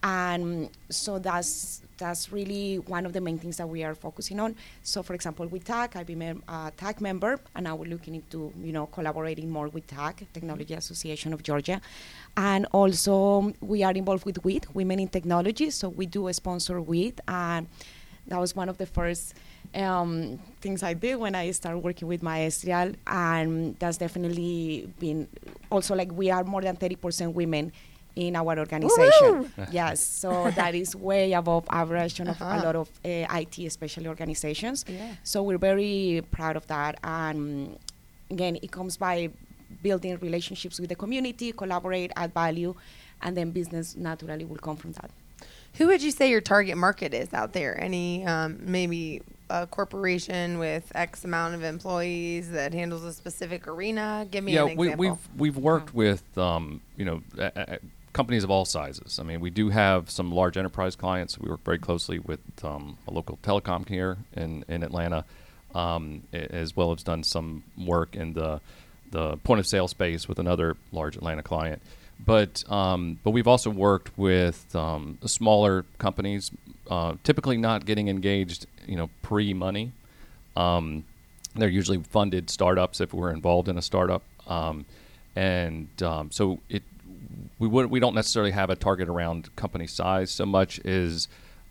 and 0.03 0.69
so 0.91 1.19
that's 1.19 1.81
that's 1.97 2.31
really 2.31 2.77
one 2.81 3.07
of 3.07 3.15
the 3.15 3.21
main 3.21 3.39
things 3.39 3.57
that 3.57 3.67
we 3.67 3.83
are 3.83 3.95
focusing 3.95 4.39
on. 4.39 4.55
So, 4.83 5.03
for 5.03 5.15
example, 5.15 5.47
with 5.47 5.65
TAG, 5.65 5.97
I've 5.97 6.07
been 6.07 6.43
a 6.47 6.71
TAG 6.77 7.01
member, 7.01 7.41
and 7.55 7.65
now 7.65 7.77
we're 7.77 7.89
looking 7.89 8.15
into 8.15 8.53
you 8.63 8.73
know 8.73 8.87
collaborating 8.87 9.51
more 9.51 9.69
with 9.69 9.87
TAG, 9.87 10.27
Technology 10.35 10.75
Association 10.75 11.33
of 11.33 11.43
Georgia, 11.43 11.81
and 12.37 12.67
also 12.73 13.55
we 13.63 13.83
are 13.83 13.93
involved 13.93 14.27
with 14.27 14.45
WIT, 14.45 14.67
Women 14.75 15.01
in 15.01 15.09
Technology. 15.09 15.71
So 15.71 15.89
we 15.89 16.05
do 16.05 16.29
a 16.29 16.35
sponsor 16.35 16.79
WIT, 16.79 17.21
and 17.27 17.67
that 18.27 18.39
was 18.39 18.55
one 18.55 18.69
of 18.69 18.77
the 18.77 18.87
first 18.87 19.35
um, 19.75 20.39
things 20.61 20.83
I 20.83 20.95
did 20.95 21.17
when 21.17 21.35
I 21.35 21.51
started 21.51 21.79
working 21.79 22.09
with 22.09 22.23
Maestral, 22.23 22.95
and 23.07 23.77
that's 23.79 23.99
definitely 23.99 24.93
been 24.99 25.29
also 25.71 25.95
like 25.95 26.13
we 26.13 26.31
are 26.31 26.45
more 26.45 26.63
than 26.63 26.77
30% 26.77 27.33
women 27.35 27.73
in 28.15 28.35
our 28.35 28.59
organization. 28.59 29.53
yes, 29.71 30.01
so 30.01 30.51
that 30.53 30.75
is 30.75 30.97
way 30.97 31.33
above 31.33 31.65
average 31.71 32.21
of 32.21 32.41
a 32.41 32.63
lot 32.65 32.77
of 32.77 32.89
uh, 33.05 33.39
IT, 33.39 33.59
especially 33.59 34.09
organizations. 34.09 34.85
Yeah. 34.89 35.15
So 35.23 35.43
we're 35.43 35.59
very 35.59 36.23
proud 36.31 36.57
of 36.57 36.67
that, 36.69 36.99
and 37.05 37.79
again, 38.31 38.59
it 38.63 38.73
comes 38.73 38.97
by 38.97 39.31
building 39.83 40.17
relationships 40.19 40.81
with 40.81 40.89
the 40.89 40.95
community, 40.97 41.53
collaborate, 41.53 42.13
add 42.17 42.33
value, 42.33 42.75
and 43.23 43.37
then 43.37 43.51
business 43.51 43.97
naturally 43.97 44.45
will 44.45 44.57
come 44.57 44.77
from 44.77 44.93
that. 44.93 45.11
Who 45.75 45.89
would 45.89 46.03
you 46.03 46.11
say 46.11 46.31
your 46.31 46.41
target 46.41 46.77
market 46.79 47.13
is 47.13 47.35
out 47.35 47.53
there? 47.53 47.79
Any 47.79 48.25
um, 48.25 48.59
maybe 48.61 49.23
a 49.51 49.67
corporation 49.67 50.59
with 50.59 50.91
X 50.95 51.25
amount 51.25 51.55
of 51.55 51.63
employees 51.63 52.51
that 52.51 52.73
handles 52.73 53.05
a 53.05 53.13
specific 53.13 53.69
arena? 53.69 54.27
Give 54.31 54.43
me 54.43 54.55
yeah, 54.55 54.67
an 54.67 54.77
we, 54.77 54.89
example. 54.89 54.97
we've 54.99 55.41
we've 55.41 55.57
worked 55.57 55.95
with 55.95 56.37
um, 56.37 56.81
you 56.97 57.05
know 57.05 57.23
a, 57.39 57.53
a, 57.55 57.79
companies 58.13 58.45
of 58.45 58.51
all 58.51 58.65
sizes. 58.65 59.19
I 59.19 59.23
mean, 59.23 59.41
we 59.41 59.51
do 59.51 59.69
have 59.69 60.11
some 60.11 60.33
large 60.33 60.57
enterprise 60.57 60.97
clients. 60.97 61.39
We 61.39 61.51
work 61.51 61.65
very 61.65 61.79
closely 61.79 62.19
with 62.19 62.41
um, 62.65 62.97
a 63.07 63.13
local 63.13 63.39
telecom 63.43 63.89
here 63.89 64.17
in 64.35 64.65
in 64.69 64.83
Atlanta, 64.83 65.25
um, 65.75 66.23
as 66.33 66.75
well 66.75 66.93
as 66.93 67.03
done 67.03 67.23
some 67.23 67.63
work 67.77 68.17
in 68.17 68.33
the 68.33 68.61
the 69.11 69.37
point 69.39 69.61
of 69.61 69.67
sale 69.67 69.89
space 69.89 70.29
with 70.29 70.39
another 70.39 70.77
large 70.93 71.17
Atlanta 71.17 71.43
client. 71.43 71.83
But 72.25 72.69
um, 72.71 73.19
but 73.23 73.33
we've 73.33 73.47
also 73.47 73.71
worked 73.71 74.17
with 74.17 74.75
um, 74.75 75.19
smaller 75.27 75.85
companies, 75.99 76.51
uh, 76.91 77.17
typically 77.23 77.59
not 77.59 77.85
getting 77.85 78.09
engaged, 78.09 78.67
you 78.87 78.97
know, 78.97 79.11
pre 79.23 79.55
money. 79.55 79.93
Um, 80.57 81.05
they're 81.55 81.69
usually 81.69 82.03
funded 82.03 82.51
startups 82.51 83.01
if 83.01 83.15
we're 83.15 83.33
involved 83.33 83.69
in 83.69 83.79
a 83.79 83.83
startup, 83.83 84.23
um, 84.47 84.85
and 85.35 85.89
um, 86.03 86.31
so 86.31 86.61
it 86.69 86.83
we 87.59 87.69
would 87.69 87.91
we 87.91 88.01
don't 88.01 88.15
necessarily 88.15 88.53
have 88.53 88.71
a 88.71 88.77
target 88.77 89.09
around 89.09 89.55
company 89.57 89.87
size 89.87 90.31
so 90.31 90.45
much 90.45 90.79
as 90.85 91.29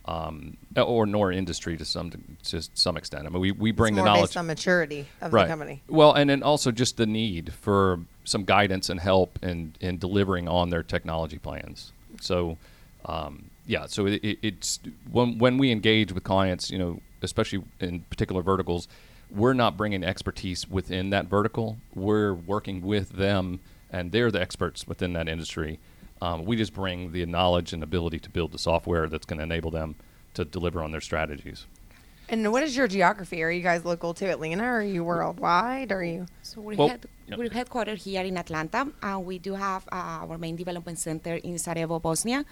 um, 0.08 0.58
or 0.76 1.06
nor 1.06 1.32
industry 1.32 1.78
to 1.78 1.86
some 1.86 2.12
to 2.44 2.62
some 2.74 2.96
extent. 2.98 3.26
I 3.26 3.30
mean, 3.30 3.42
we, 3.42 3.52
we 3.52 3.72
bring 3.72 3.96
the 3.96 4.04
knowledge 4.04 4.30
based 4.30 4.38
on 4.38 4.48
maturity 4.48 5.08
of 5.22 5.34
right. 5.34 5.44
the 5.44 5.50
company. 5.50 5.82
Well, 5.88 6.14
and 6.14 6.30
then 6.30 6.44
also 6.44 6.72
just 6.72 6.98
the 6.98 7.08
need 7.08 7.54
for 7.54 8.00
some 8.24 8.44
guidance 8.44 8.90
and 8.90 9.00
help 9.00 9.40
in, 9.42 9.74
in 9.80 9.98
delivering 9.98 10.48
on 10.48 10.70
their 10.70 10.84
technology 10.84 11.40
plans. 11.40 11.92
So, 12.22 12.58
um, 13.06 13.46
yeah, 13.66 13.88
so 13.88 14.06
it, 14.06 14.22
it's 14.24 14.80
when, 15.12 15.40
when 15.40 15.58
we 15.58 15.72
engage 15.72 16.12
with 16.12 16.24
clients, 16.24 16.70
you 16.70 16.78
know, 16.78 17.00
especially 17.26 17.64
in 17.80 18.02
particular 18.02 18.42
verticals, 18.42 18.88
we're 19.30 19.54
not 19.54 19.76
bringing 19.76 20.04
expertise 20.04 20.70
within 20.70 21.10
that 21.10 21.26
vertical. 21.26 21.78
We're 21.94 22.34
working 22.34 22.82
with 22.82 23.10
them, 23.10 23.60
and 23.92 24.12
they're 24.12 24.32
the 24.32 24.42
experts 24.42 24.88
within 24.88 25.14
that 25.14 25.28
industry. 25.28 25.80
Um, 26.22 26.46
we 26.46 26.56
just 26.56 26.74
bring 26.74 27.12
the 27.12 27.26
knowledge 27.26 27.74
and 27.74 27.84
ability 27.84 28.20
to 28.20 28.30
build 28.30 28.52
the 28.52 28.58
software 28.58 29.08
that's 29.08 29.26
going 29.26 29.40
to 29.40 29.44
enable 29.44 29.72
them 29.72 29.96
to 30.36 30.46
deliver 30.46 30.82
on 30.82 30.92
their 30.92 31.02
strategies. 31.02 31.66
And 32.28 32.52
what 32.52 32.64
is 32.64 32.76
your 32.76 32.88
geography? 32.88 33.44
Are 33.44 33.52
you 33.52 33.62
guys 33.62 33.86
local 33.86 34.14
to 34.16 34.26
Atlanta? 34.26 34.64
Or 34.64 34.78
are 34.78 34.84
you 34.84 35.04
worldwide? 35.04 35.92
Are 35.92 36.04
you? 36.04 36.26
So 36.42 36.62
we're, 36.62 36.76
Well, 36.76 36.88
head, 36.90 37.06
yeah. 37.28 37.36
we're 37.38 37.50
headquartered 37.50 37.98
here 37.98 38.24
in 38.24 38.38
Atlanta, 38.38 38.88
and 39.04 39.26
we 39.26 39.38
do 39.38 39.54
have 39.54 39.86
uh, 39.92 40.26
our 40.28 40.38
main 40.38 40.56
development 40.56 40.98
center 40.98 41.36
in 41.36 41.58
Sarajevo, 41.60 42.00
Bosnia. 42.00 42.44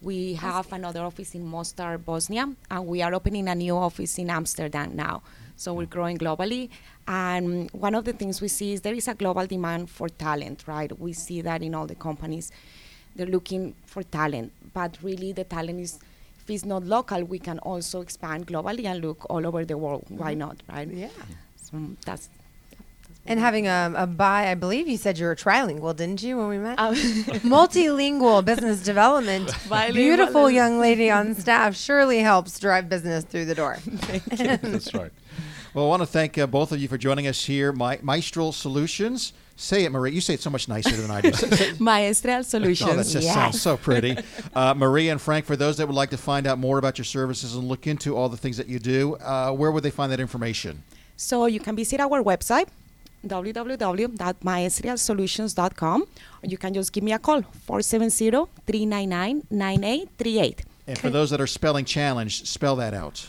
We 0.00 0.34
have 0.34 0.72
another 0.72 1.00
office 1.00 1.34
in 1.34 1.44
Mostar, 1.44 1.98
Bosnia, 1.98 2.48
and 2.70 2.86
we 2.86 3.02
are 3.02 3.12
opening 3.14 3.48
a 3.48 3.54
new 3.54 3.76
office 3.76 4.18
in 4.18 4.30
Amsterdam 4.30 4.94
now. 4.94 5.22
So 5.56 5.74
we're 5.74 5.86
growing 5.86 6.18
globally. 6.18 6.70
And 7.08 7.68
one 7.72 7.96
of 7.96 8.04
the 8.04 8.12
things 8.12 8.40
we 8.40 8.46
see 8.46 8.74
is 8.74 8.82
there 8.82 8.94
is 8.94 9.08
a 9.08 9.14
global 9.14 9.46
demand 9.46 9.90
for 9.90 10.08
talent, 10.08 10.64
right? 10.68 10.96
We 11.00 11.12
see 11.14 11.40
that 11.40 11.62
in 11.62 11.74
all 11.74 11.86
the 11.86 11.96
companies. 11.96 12.52
They're 13.16 13.26
looking 13.26 13.74
for 13.86 14.04
talent, 14.04 14.52
but 14.72 14.96
really 15.02 15.32
the 15.32 15.42
talent 15.42 15.80
is, 15.80 15.98
if 16.38 16.48
it's 16.48 16.64
not 16.64 16.84
local, 16.84 17.24
we 17.24 17.40
can 17.40 17.58
also 17.58 18.00
expand 18.00 18.46
globally 18.46 18.84
and 18.84 19.00
look 19.00 19.26
all 19.28 19.44
over 19.44 19.64
the 19.64 19.76
world. 19.76 20.04
Why 20.08 20.30
mm-hmm. 20.32 20.38
not, 20.38 20.62
right? 20.70 20.88
Yeah. 20.88 21.08
So 21.60 21.76
that's 22.06 22.28
And 23.28 23.38
having 23.38 23.66
a, 23.68 23.92
a 23.94 24.06
bi, 24.06 24.50
I 24.50 24.54
believe 24.54 24.88
you 24.88 24.96
said 24.96 25.18
you 25.18 25.26
were 25.26 25.36
trilingual, 25.36 25.94
didn't 25.94 26.22
you, 26.22 26.38
when 26.38 26.48
we 26.48 26.56
met? 26.56 26.78
Um, 26.78 26.94
Multilingual 27.44 28.42
business 28.42 28.82
development. 28.82 29.52
Bilingual 29.68 29.94
Beautiful 29.94 30.46
is- 30.46 30.54
young 30.54 30.80
lady 30.80 31.10
on 31.10 31.34
staff 31.34 31.76
surely 31.76 32.20
helps 32.20 32.58
drive 32.58 32.88
business 32.88 33.24
through 33.24 33.44
the 33.44 33.54
door. 33.54 33.76
That's 34.30 34.94
right. 34.94 35.12
Well, 35.74 35.84
I 35.84 35.88
want 35.88 36.00
to 36.00 36.06
thank 36.06 36.38
uh, 36.38 36.46
both 36.46 36.72
of 36.72 36.80
you 36.80 36.88
for 36.88 36.96
joining 36.96 37.26
us 37.26 37.44
here. 37.44 37.70
My, 37.70 37.98
Maestral 37.98 38.54
Solutions. 38.54 39.34
Say 39.56 39.84
it, 39.84 39.90
Marie. 39.92 40.12
You 40.12 40.22
say 40.22 40.32
it 40.34 40.40
so 40.40 40.48
much 40.48 40.66
nicer 40.66 40.96
than 40.96 41.10
I 41.10 41.20
do. 41.20 41.32
Say- 41.32 41.50
say- 41.50 41.72
Maestral 41.72 42.42
Solutions. 42.46 42.90
Oh, 42.90 42.96
that 42.96 43.06
just 43.06 43.28
sounds 43.34 43.60
so 43.60 43.76
pretty. 43.76 44.16
Uh, 44.54 44.72
Maria 44.72 45.12
and 45.12 45.20
Frank, 45.20 45.44
for 45.44 45.54
those 45.54 45.76
that 45.76 45.86
would 45.86 45.94
like 45.96 46.10
to 46.10 46.16
find 46.16 46.46
out 46.46 46.58
more 46.58 46.78
about 46.78 46.96
your 46.96 47.04
services 47.04 47.54
and 47.56 47.68
look 47.68 47.86
into 47.86 48.16
all 48.16 48.30
the 48.30 48.38
things 48.38 48.56
that 48.56 48.68
you 48.68 48.78
do, 48.78 49.16
uh, 49.16 49.50
where 49.52 49.70
would 49.70 49.82
they 49.82 49.90
find 49.90 50.10
that 50.12 50.20
information? 50.20 50.82
So 51.18 51.44
you 51.44 51.60
can 51.60 51.76
visit 51.76 52.00
our 52.00 52.22
website 52.22 52.68
www.maestralsolutions.com 53.26 56.02
or 56.02 56.06
you 56.46 56.58
can 56.58 56.74
just 56.74 56.92
give 56.92 57.02
me 57.04 57.12
a 57.12 57.18
call 57.18 57.42
470-399-9838. 57.68 60.60
And 60.86 60.98
for 60.98 61.10
those 61.10 61.30
that 61.30 61.40
are 61.40 61.46
spelling 61.46 61.84
challenged, 61.84 62.46
spell 62.46 62.76
that 62.76 62.94
out. 62.94 63.28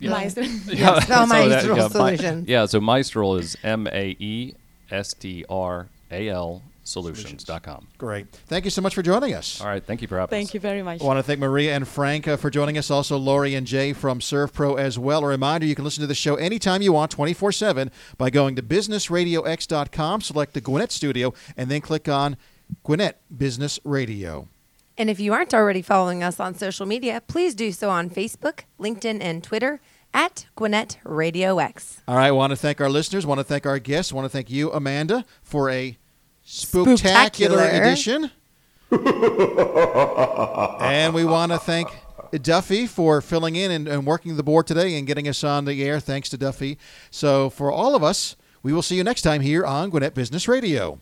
Maestro- 0.00 0.42
Yeah, 0.66 1.00
spell 1.00 1.26
so 1.26 1.48
that- 1.48 1.64
yeah, 1.64 1.74
Mi- 1.84 1.88
Solutions. 1.90 2.48
yeah, 2.48 2.66
so 2.66 2.80
Maestral 2.80 3.38
is 3.40 3.56
M 3.62 3.86
A 3.86 4.16
E 4.18 4.54
S 4.90 5.14
T 5.14 5.44
R 5.48 5.86
A 6.10 6.28
L 6.28 6.60
solutions.com. 6.86 7.88
Great. 7.98 8.30
Thank 8.46 8.64
you 8.64 8.70
so 8.70 8.80
much 8.80 8.94
for 8.94 9.02
joining 9.02 9.34
us. 9.34 9.60
All 9.60 9.66
right. 9.66 9.84
Thank 9.84 10.02
you 10.02 10.08
for 10.08 10.18
having 10.18 10.24
us. 10.24 10.30
Thank 10.30 10.54
you 10.54 10.60
very 10.60 10.82
much. 10.82 11.02
I 11.02 11.04
want 11.04 11.18
to 11.18 11.22
thank 11.22 11.40
Maria 11.40 11.74
and 11.74 11.86
Frank 11.86 12.26
uh, 12.26 12.36
for 12.36 12.48
joining 12.48 12.78
us. 12.78 12.90
Also, 12.90 13.16
Lori 13.16 13.54
and 13.54 13.66
Jay 13.66 13.92
from 13.92 14.20
Surf 14.20 14.46
ServPro 14.46 14.78
as 14.78 14.98
well. 14.98 15.24
A 15.24 15.28
reminder 15.28 15.66
you 15.66 15.74
can 15.74 15.84
listen 15.84 16.02
to 16.02 16.06
the 16.06 16.14
show 16.14 16.36
anytime 16.36 16.82
you 16.82 16.92
want, 16.92 17.10
24 17.10 17.52
7, 17.52 17.90
by 18.18 18.30
going 18.30 18.56
to 18.56 18.62
businessradiox.com, 18.62 20.20
select 20.20 20.54
the 20.54 20.60
Gwinnett 20.60 20.92
Studio, 20.92 21.32
and 21.56 21.70
then 21.70 21.80
click 21.80 22.08
on 22.08 22.36
Gwinnett 22.82 23.20
Business 23.36 23.78
Radio. 23.84 24.48
And 24.98 25.10
if 25.10 25.20
you 25.20 25.32
aren't 25.34 25.52
already 25.52 25.82
following 25.82 26.22
us 26.22 26.40
on 26.40 26.54
social 26.54 26.86
media, 26.86 27.22
please 27.26 27.54
do 27.54 27.70
so 27.70 27.90
on 27.90 28.08
Facebook, 28.08 28.60
LinkedIn, 28.80 29.20
and 29.20 29.44
Twitter 29.44 29.80
at 30.14 30.46
Gwinnett 30.56 30.98
Radio 31.04 31.58
X. 31.58 32.00
All 32.08 32.16
right. 32.16 32.28
I 32.28 32.32
want 32.32 32.50
to 32.50 32.56
thank 32.56 32.80
our 32.80 32.88
listeners. 32.88 33.26
want 33.26 33.38
to 33.38 33.44
thank 33.44 33.66
our 33.66 33.78
guests. 33.78 34.12
want 34.12 34.24
to 34.24 34.30
thank 34.30 34.50
you, 34.50 34.72
Amanda, 34.72 35.24
for 35.42 35.68
a 35.68 35.98
Spooktacular, 36.46 37.58
Spooktacular. 37.58 37.80
Edition. 37.80 38.30
and 40.80 41.12
we 41.12 41.24
want 41.24 41.50
to 41.50 41.58
thank 41.58 41.88
Duffy 42.42 42.86
for 42.86 43.20
filling 43.20 43.56
in 43.56 43.72
and, 43.72 43.88
and, 43.88 44.06
working 44.06 44.36
the 44.36 44.44
board 44.44 44.66
today 44.66 44.96
and 44.96 45.06
getting 45.06 45.26
us 45.26 45.42
on 45.42 45.64
the 45.64 45.82
air. 45.82 45.98
Thanks 45.98 46.28
to 46.30 46.36
Duffy. 46.36 46.78
So, 47.10 47.50
for 47.50 47.72
all 47.72 47.96
of 47.96 48.04
us, 48.04 48.36
we 48.62 48.72
will 48.72 48.82
see 48.82 48.96
you 48.96 49.04
next 49.04 49.22
time 49.22 49.40
here 49.40 49.64
on 49.64 49.90
Gwinnett 49.90 50.14
Business 50.14 50.46
Radio. 50.46 51.00